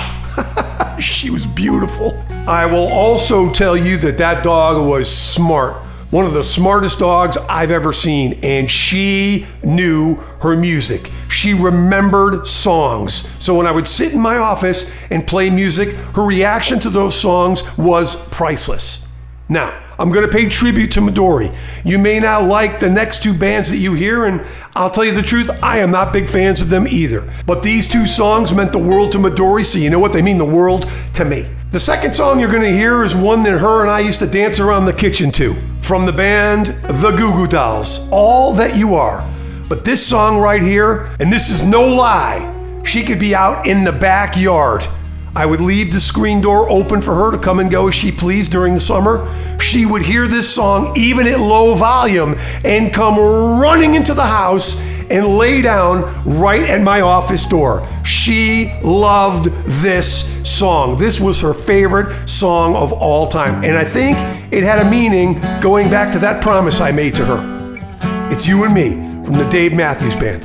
[1.00, 2.18] she was beautiful.
[2.48, 5.76] I will also tell you that that dog was smart.
[6.10, 11.12] One of the smartest dogs I've ever seen, and she knew her music.
[11.30, 13.14] She remembered songs.
[13.44, 17.14] So when I would sit in my office and play music, her reaction to those
[17.14, 19.06] songs was priceless.
[19.50, 21.54] Now, I'm going to pay tribute to Midori.
[21.84, 24.42] You may not like the next two bands that you hear, and
[24.74, 27.30] I'll tell you the truth, I am not big fans of them either.
[27.46, 30.14] But these two songs meant the world to Midori, so you know what?
[30.14, 31.50] They mean the world to me.
[31.72, 34.26] The second song you're going to hear is one that her and I used to
[34.26, 35.54] dance around the kitchen to.
[35.82, 39.28] From the band The Goo Goo Dolls, All That You Are.
[39.68, 43.84] But this song right here, and this is no lie, she could be out in
[43.84, 44.88] the backyard.
[45.36, 48.12] I would leave the screen door open for her to come and go as she
[48.12, 49.28] pleased during the summer.
[49.60, 53.18] She would hear this song, even at low volume, and come
[53.60, 56.02] running into the house and lay down
[56.40, 57.88] right at my office door.
[58.04, 60.98] She loved this song.
[60.98, 63.64] This was her favorite song of all time.
[63.64, 64.18] And I think
[64.52, 68.32] it had a meaning going back to that promise I made to her.
[68.32, 68.92] It's you and me
[69.26, 70.44] from the Dave Matthews Band.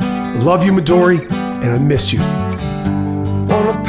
[0.00, 2.43] I love you, Midori, and I miss you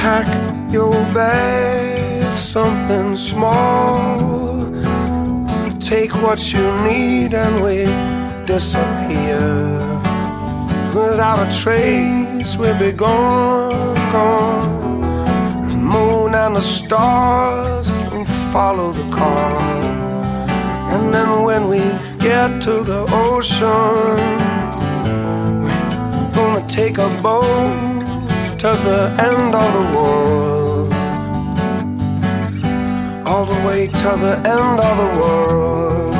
[0.06, 4.70] pack your bag, something small.
[5.80, 7.78] Take what you need and we
[8.46, 9.40] disappear.
[10.94, 15.02] Without a trace, we'll be gone, gone.
[15.70, 19.58] The moon and the stars will follow the car.
[20.94, 21.82] And then when we
[22.20, 24.18] get to the ocean,
[26.22, 27.95] we're gonna take a boat
[28.66, 30.90] other end of the world.
[33.28, 36.12] All the way to the end of the world.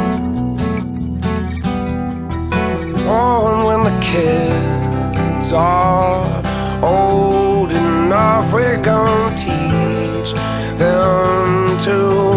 [3.08, 6.44] Oh, and when the kids are
[6.84, 10.34] old enough, we're gonna teach
[10.78, 12.35] them to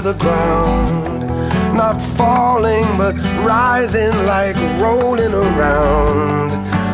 [0.00, 1.28] the ground.
[1.74, 3.14] Not falling, but
[3.44, 6.52] rising like rolling around.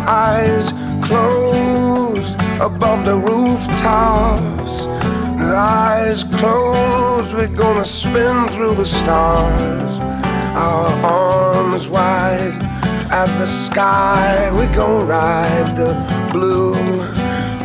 [0.08, 0.72] Eyes
[1.06, 4.86] closed above the rooftops.
[5.38, 9.98] Eyes closed, we're gonna spin through the stars.
[10.56, 12.58] Our arms wide
[13.10, 15.92] as the sky, We're gonna ride the
[16.32, 16.74] blue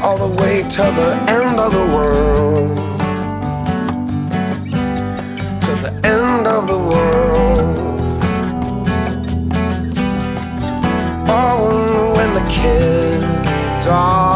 [0.02, 2.91] all the way to the end of the world
[5.82, 7.78] the end of the world.
[11.28, 14.31] Oh, when the kids are.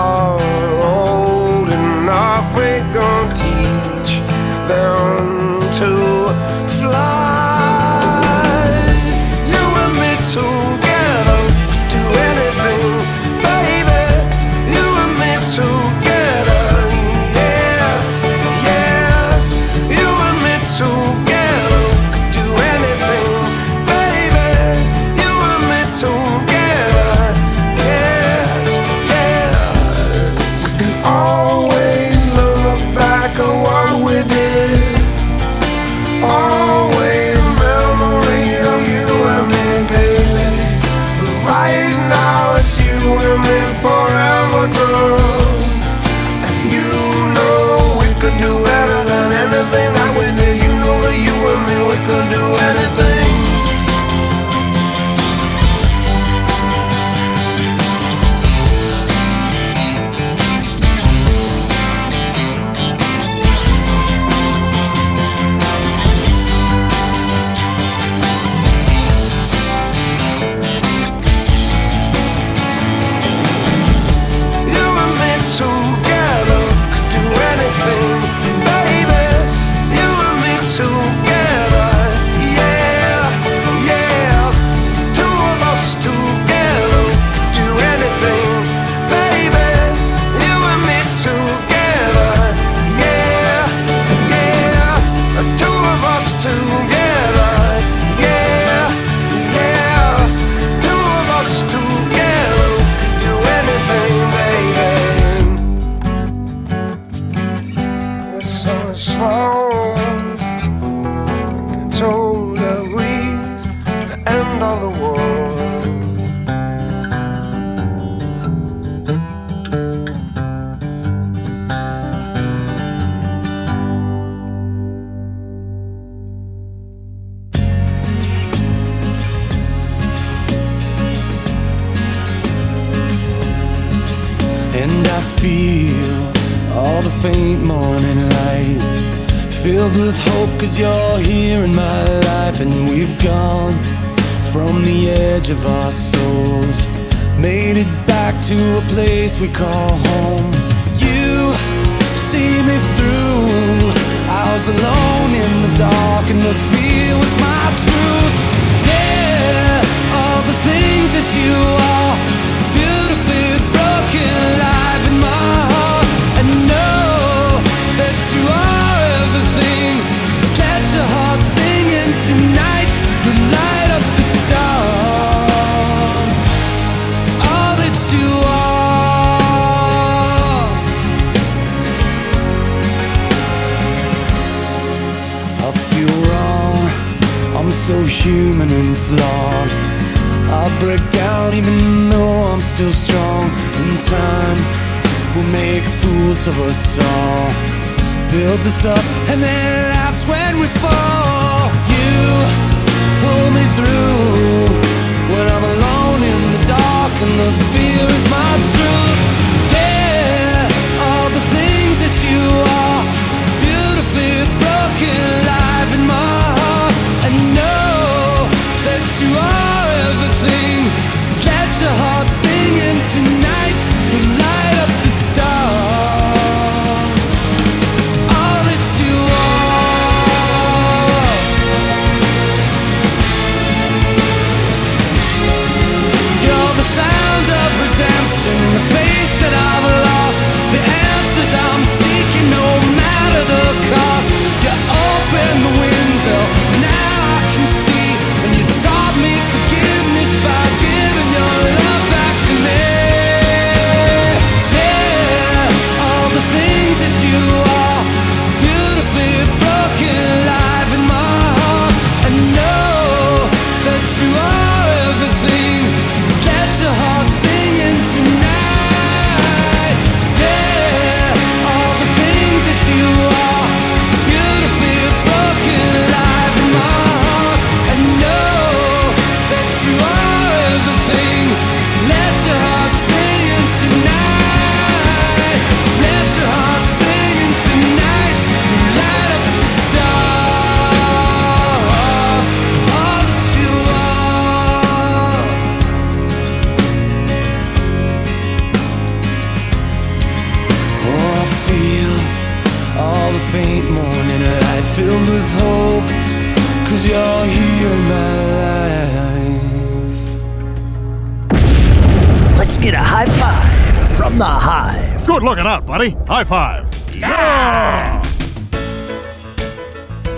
[316.27, 316.84] High five.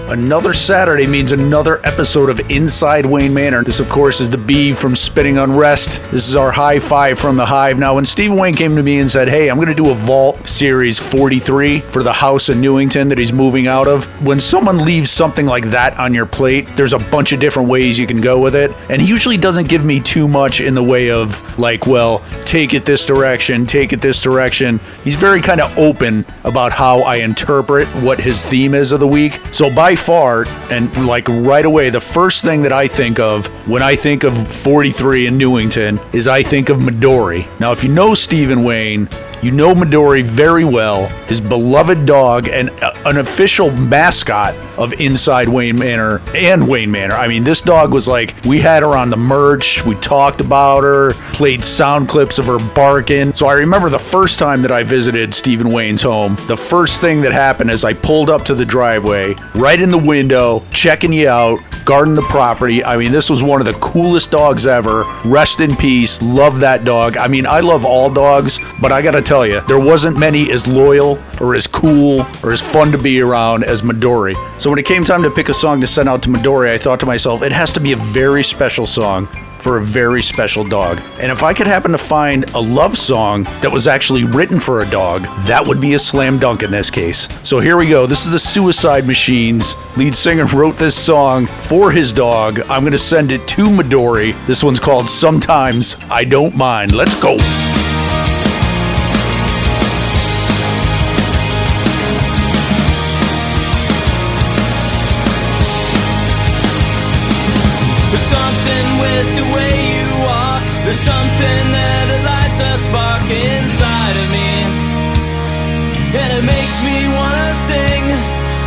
[0.09, 3.65] Another Saturday means another episode of Inside Wayne Manor.
[3.65, 6.01] This, of course, is the B from Spitting Unrest.
[6.11, 7.77] This is our high five from the Hive.
[7.77, 9.93] Now, when Stephen Wayne came to me and said, Hey, I'm going to do a
[9.93, 14.77] Vault Series 43 for the house in Newington that he's moving out of, when someone
[14.77, 18.21] leaves something like that on your plate, there's a bunch of different ways you can
[18.21, 18.71] go with it.
[18.89, 22.73] And he usually doesn't give me too much in the way of, like, well, take
[22.73, 24.79] it this direction, take it this direction.
[25.03, 29.07] He's very kind of open about how I interpret what his theme is of the
[29.07, 29.41] week.
[29.51, 33.83] So, by far, and like right away, the first thing that I think of when
[33.83, 37.45] I think of 43 in Newington is I think of Midori.
[37.59, 39.09] Now, if you know Stephen Wayne,
[39.41, 45.49] you know Midori very well, his beloved dog, and a- an official mascot of Inside
[45.49, 47.15] Wayne Manor and Wayne Manor.
[47.15, 50.83] I mean, this dog was like, we had her on the merch, we talked about
[50.83, 53.33] her, played sound clips of her barking.
[53.33, 57.21] So I remember the first time that I visited Stephen Wayne's home, the first thing
[57.21, 61.27] that happened is I pulled up to the driveway, right in the window, checking you
[61.29, 62.83] out, guarding the property.
[62.83, 65.03] I mean, this was one of the coolest dogs ever.
[65.25, 66.21] Rest in peace.
[66.21, 67.17] Love that dog.
[67.17, 70.67] I mean, I love all dogs, but I gotta tell you, there wasn't many as
[70.67, 74.33] loyal or as cool or as fun to be around as Midori.
[74.61, 76.77] So when it came time to pick a song to send out to Midori, I
[76.77, 79.27] thought to myself, it has to be a very special song
[79.59, 81.01] for a very special dog.
[81.19, 84.81] And if I could happen to find a love song that was actually written for
[84.81, 87.27] a dog, that would be a slam dunk in this case.
[87.43, 88.05] So here we go.
[88.05, 89.75] This is the Suicide Machines.
[89.97, 92.61] Lead singer wrote this song for his dog.
[92.69, 94.33] I'm going to send it to Midori.
[94.47, 96.95] This one's called Sometimes I Don't Mind.
[96.95, 97.37] Let's go.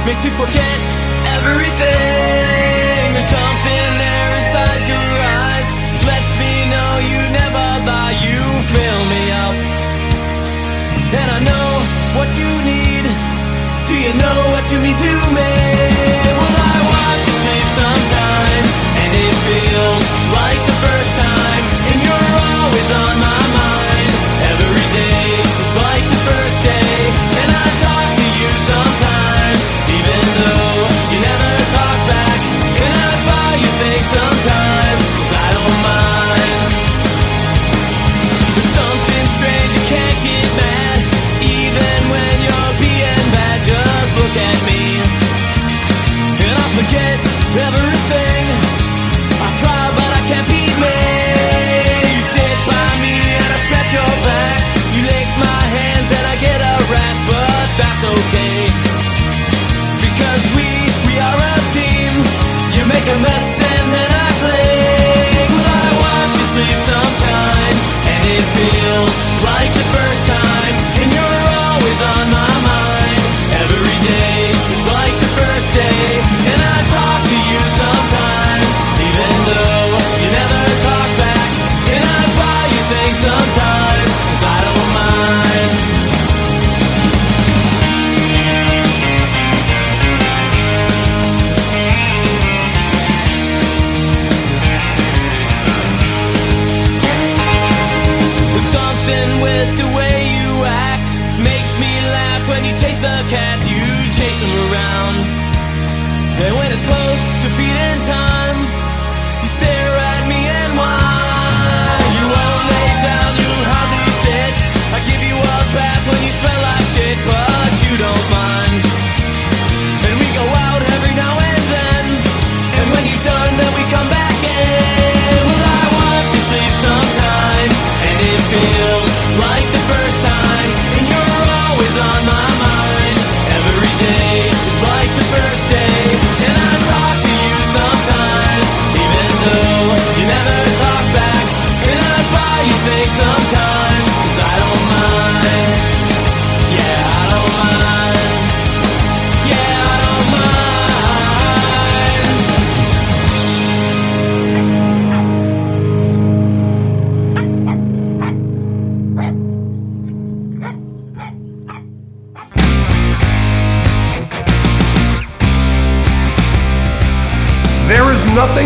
[0.06, 0.78] Makes me forget
[1.36, 3.12] everything.
[3.14, 5.12] There's something there inside your
[5.44, 5.68] eyes.
[6.08, 8.16] Lets me know you never lie.
[8.24, 8.40] You
[8.72, 9.56] fill me up.
[11.20, 11.70] And I know
[12.16, 13.04] what you need.
[13.86, 15.39] Do you know what you mean to me?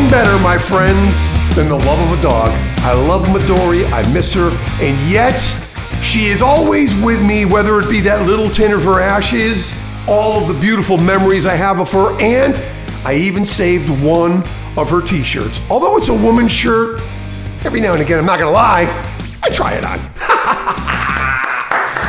[0.05, 2.51] Nothing better, my friends, than the love of a dog.
[2.81, 4.51] I love Midori, I miss her,
[4.81, 5.39] and yet
[6.03, 9.75] She is always with me, whether it be that little tin of her ashes,
[10.07, 12.61] all of the beautiful memories I have of her, and
[13.07, 14.45] I even saved one
[14.77, 15.63] of her t shirts.
[15.71, 17.01] Although it's a woman's shirt,
[17.65, 18.85] every now and again, I'm not gonna lie,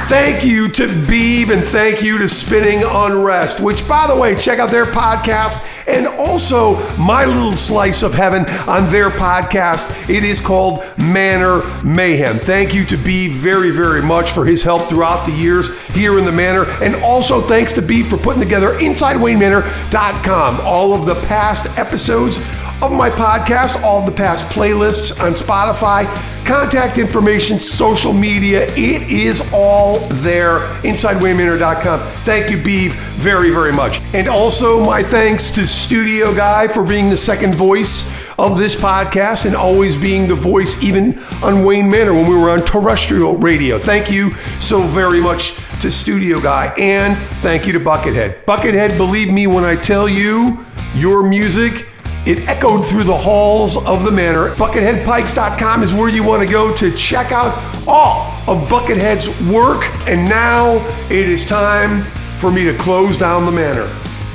[0.08, 4.60] Thank you to Beeve and thank you to Spinning Unrest, which, by the way, check
[4.60, 10.08] out their podcast and also my little slice of heaven on their podcast.
[10.08, 12.38] It is called Manor Mayhem.
[12.38, 16.26] Thank you to Beeve very, very much for his help throughout the years here in
[16.26, 16.66] the Manor.
[16.84, 20.62] And also thanks to Beeve for putting together InsideWayneManor.com.
[20.62, 22.38] All of the past episodes
[22.84, 26.06] of my podcast, all the past playlists on Spotify,
[26.46, 28.68] contact information, social media.
[28.76, 30.66] It is all there.
[30.86, 32.12] inside InsideWayneManor.com.
[32.24, 34.00] Thank you, Beeve, very, very much.
[34.14, 39.46] And also my thanks to Studio Guy for being the second voice of this podcast
[39.46, 43.80] and always being the voice, even on Wayne Manor when we were on terrestrial radio.
[43.80, 46.68] Thank you so very much to Studio Guy.
[46.78, 48.44] And thank you to Buckethead.
[48.46, 50.60] Buckethead, believe me when I tell you,
[50.94, 51.86] your music
[52.26, 54.50] it echoed through the halls of the manor.
[54.56, 57.56] Bucketheadpikes.com is where you want to go to check out
[57.88, 59.86] all of Buckethead's work.
[60.08, 60.76] And now
[61.06, 62.04] it is time
[62.38, 63.90] for me to close down the manor.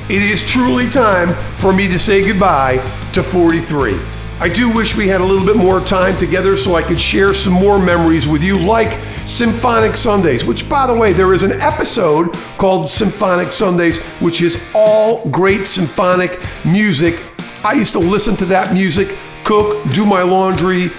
[0.09, 2.77] It is truly time for me to say goodbye
[3.12, 3.99] to 43.
[4.41, 7.35] I do wish we had a little bit more time together so I could share
[7.35, 8.99] some more memories with you, like
[9.29, 14.65] Symphonic Sundays, which, by the way, there is an episode called Symphonic Sundays, which is
[14.75, 17.23] all great symphonic music
[17.62, 19.15] I used to listen to that music,
[19.45, 20.91] cook, do my laundry,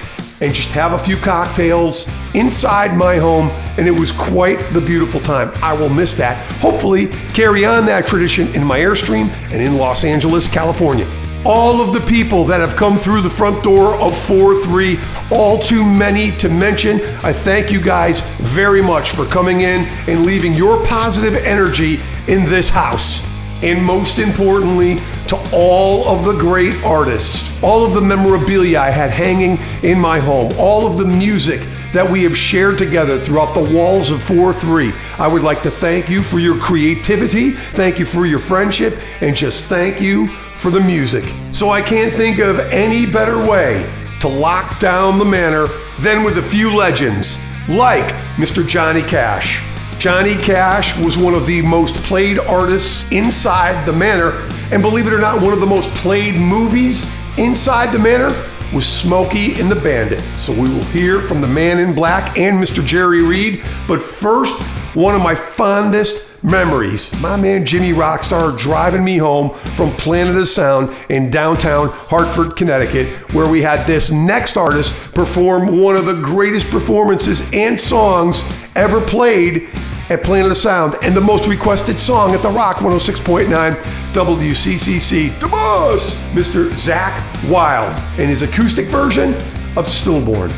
[0.41, 5.19] and just have a few cocktails inside my home, and it was quite the beautiful
[5.21, 5.51] time.
[5.63, 6.38] I will miss that.
[6.57, 11.07] Hopefully, carry on that tradition in my Airstream and in Los Angeles, California.
[11.45, 14.99] All of the people that have come through the front door of 4 3,
[15.31, 17.01] all too many to mention.
[17.23, 22.45] I thank you guys very much for coming in and leaving your positive energy in
[22.45, 23.27] this house.
[23.63, 24.99] And most importantly,
[25.31, 30.19] to all of the great artists, all of the memorabilia I had hanging in my
[30.19, 31.61] home, all of the music
[31.93, 34.91] that we have shared together throughout the walls of 4 3.
[35.17, 39.33] I would like to thank you for your creativity, thank you for your friendship, and
[39.33, 40.27] just thank you
[40.57, 41.23] for the music.
[41.53, 43.89] So I can't think of any better way
[44.19, 45.67] to lock down the manor
[46.01, 47.39] than with a few legends
[47.69, 48.67] like Mr.
[48.67, 49.63] Johnny Cash.
[50.01, 54.31] Johnny Cash was one of the most played artists inside the manor,
[54.71, 57.05] and believe it or not, one of the most played movies
[57.37, 58.35] inside the manor
[58.73, 60.19] was Smokey and the Bandit.
[60.39, 62.83] So we will hear from the man in black and Mr.
[62.83, 63.63] Jerry Reed.
[63.87, 64.59] But first,
[64.95, 70.47] one of my fondest memories my man Jimmy Rockstar driving me home from Planet of
[70.47, 76.19] Sound in downtown Hartford, Connecticut, where we had this next artist perform one of the
[76.22, 78.43] greatest performances and songs
[78.76, 79.69] ever played
[80.09, 83.76] at Planet of Sound and the most requested song at the Rock 106.9
[84.13, 85.39] WCCC.
[85.39, 86.69] The boss, Mr.
[86.72, 89.34] Zakk Wylde, and his acoustic version
[89.77, 90.51] of Stillborn.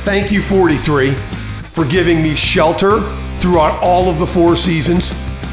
[0.00, 1.12] Thank you, 43,
[1.72, 3.00] for giving me shelter
[3.44, 5.10] throughout all of the four seasons.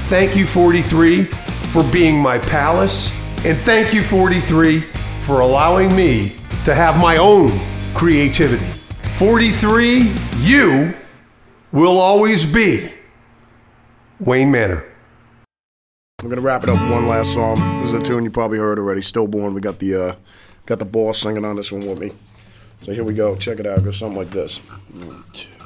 [0.08, 1.26] Thank you, 43,
[1.74, 3.14] for being my palace.
[3.44, 4.80] And thank you, 43,
[5.24, 7.60] for allowing me to have my own
[7.94, 8.64] creativity.
[9.16, 10.94] 43, you
[11.74, 12.90] will always be
[14.22, 14.86] Wayne Manor.
[16.22, 17.58] I'm gonna wrap it up with one last song.
[17.82, 19.02] This is a tune you probably heard already.
[19.02, 19.54] Stillborn.
[19.54, 20.16] We got the uh,
[20.66, 22.14] got the boss singing on this one with me.
[22.84, 23.36] So here we go.
[23.36, 23.84] Check it out.
[23.84, 24.60] Goes something like this.
[24.60, 25.61] One, two.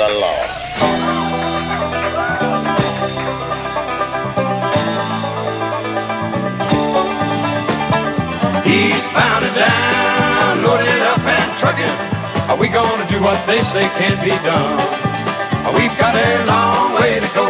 [0.00, 0.44] The law.
[8.64, 11.84] Eastbound and down, loaded up and trucking.
[12.48, 14.80] Are we gonna do what they say can be done?
[15.76, 17.44] We've got a long way to go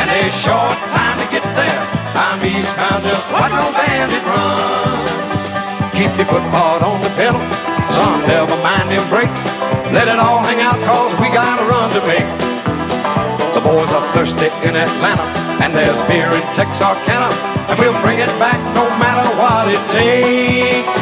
[0.00, 1.82] and a short time to get there.
[2.16, 5.92] I'm eastbound, just watch old bandit run.
[5.92, 7.44] Keep your foot hard on the pedal,
[7.92, 9.59] son, never mind them brakes.
[9.90, 12.28] Let it all hang out, cause we got a run to make.
[13.54, 15.26] The boys are thirsty in Atlanta,
[15.58, 17.26] and there's beer in Texarkana,
[17.66, 20.94] and we'll bring it back no matter what it takes.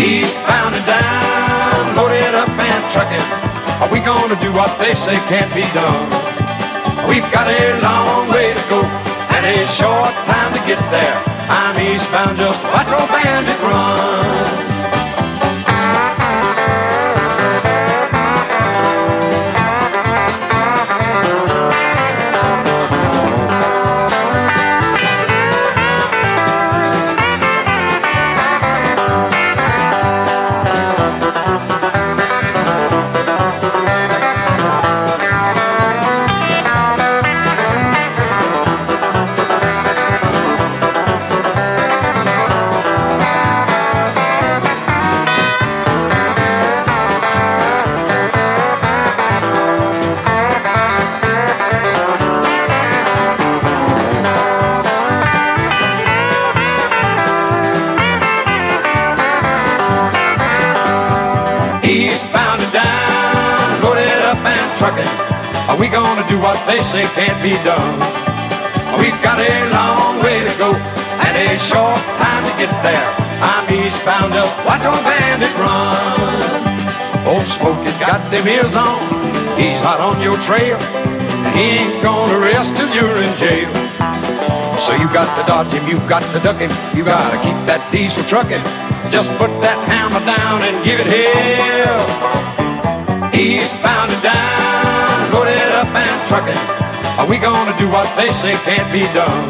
[0.00, 3.26] Eastbound and down, loaded up and trucking.
[3.84, 6.08] Are we gonna do what they say can't be done?
[7.06, 8.80] We've got a long way to go
[9.36, 11.16] and a short time to get there.
[11.52, 14.71] I'm eastbound, just watch old bandit run.
[66.52, 67.96] What they say can't be done?
[69.00, 70.76] We've got a long way to go
[71.24, 73.08] and a short time to get there.
[73.40, 77.24] I'm eastbound up, watch our bandit run.
[77.24, 79.00] Old Smokey's got them ears on,
[79.56, 80.76] he's hot on your trail.
[80.76, 83.72] And he ain't gonna rest till you're in jail.
[84.76, 87.80] So you got to dodge him, you got to duck him, you gotta keep that
[87.90, 88.62] diesel trucking.
[89.10, 92.04] Just put that hammer down and give it hell.
[93.32, 95.71] Eastbound and down, loaded
[96.32, 96.56] trucking.
[97.20, 99.44] Are we gonna do what they say can't be done?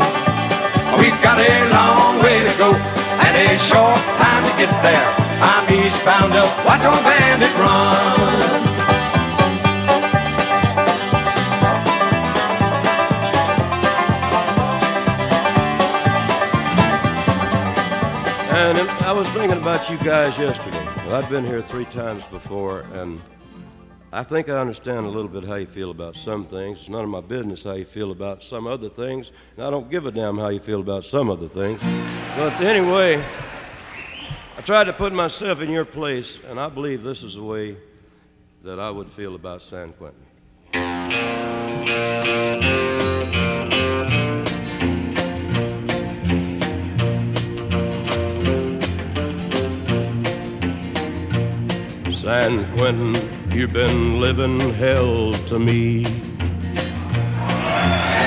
[0.98, 5.08] We've got a long way to go and a short time to get there.
[5.40, 8.62] I'm eastbound up, watch our bandit run.
[18.50, 20.84] And I was thinking about you guys yesterday.
[21.06, 23.20] Well, I've been here three times before, and
[24.14, 26.80] I think I understand a little bit how you feel about some things.
[26.80, 29.90] It's none of my business how you feel about some other things, and I don't
[29.90, 31.80] give a damn how you feel about some other things.
[32.36, 33.24] But anyway,
[34.54, 37.78] I tried to put myself in your place, and I believe this is the way
[38.62, 40.20] that I would feel about San Quentin.
[52.32, 53.12] San Quentin,
[53.50, 55.98] you've been living hell to me.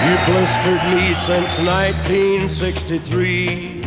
[0.06, 3.82] You blistered me since 1963.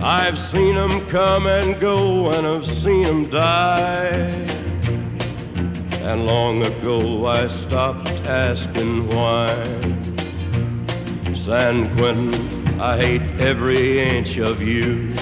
[0.00, 4.30] I've seen 'em come and go, and I've seen 'em die.
[6.04, 9.56] And long ago I stopped asking why.
[11.34, 12.32] San Quentin,
[12.80, 15.14] I hate every inch of you.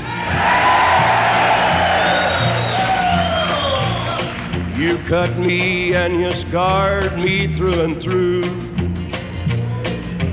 [4.80, 8.44] You cut me and you scarred me through and through.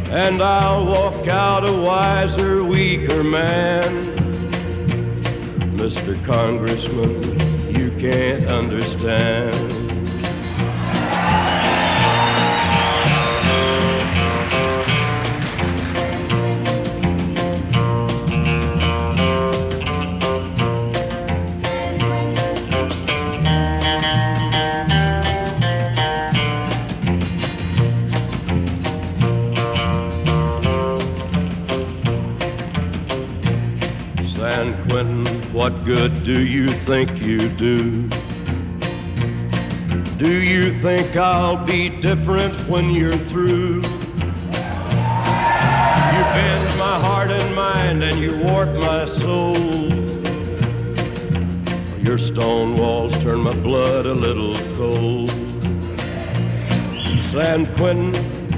[0.10, 4.16] And I'll walk out a wiser, weaker man.
[5.76, 6.16] Mr.
[6.26, 9.77] Congressman, you can't understand.
[35.68, 38.08] What good do you think you do?
[40.18, 43.82] Do you think I'll be different when you're through?
[43.82, 43.82] You
[46.38, 49.58] bend my heart and mind and you warp my soul.
[52.02, 55.30] Your stone walls turn my blood a little cold.
[57.24, 58.14] San Quentin,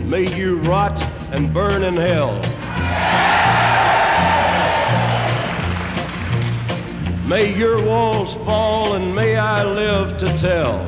[0.07, 2.40] may you rot and burn in hell.
[7.30, 10.84] May your walls fall and may I live to tell.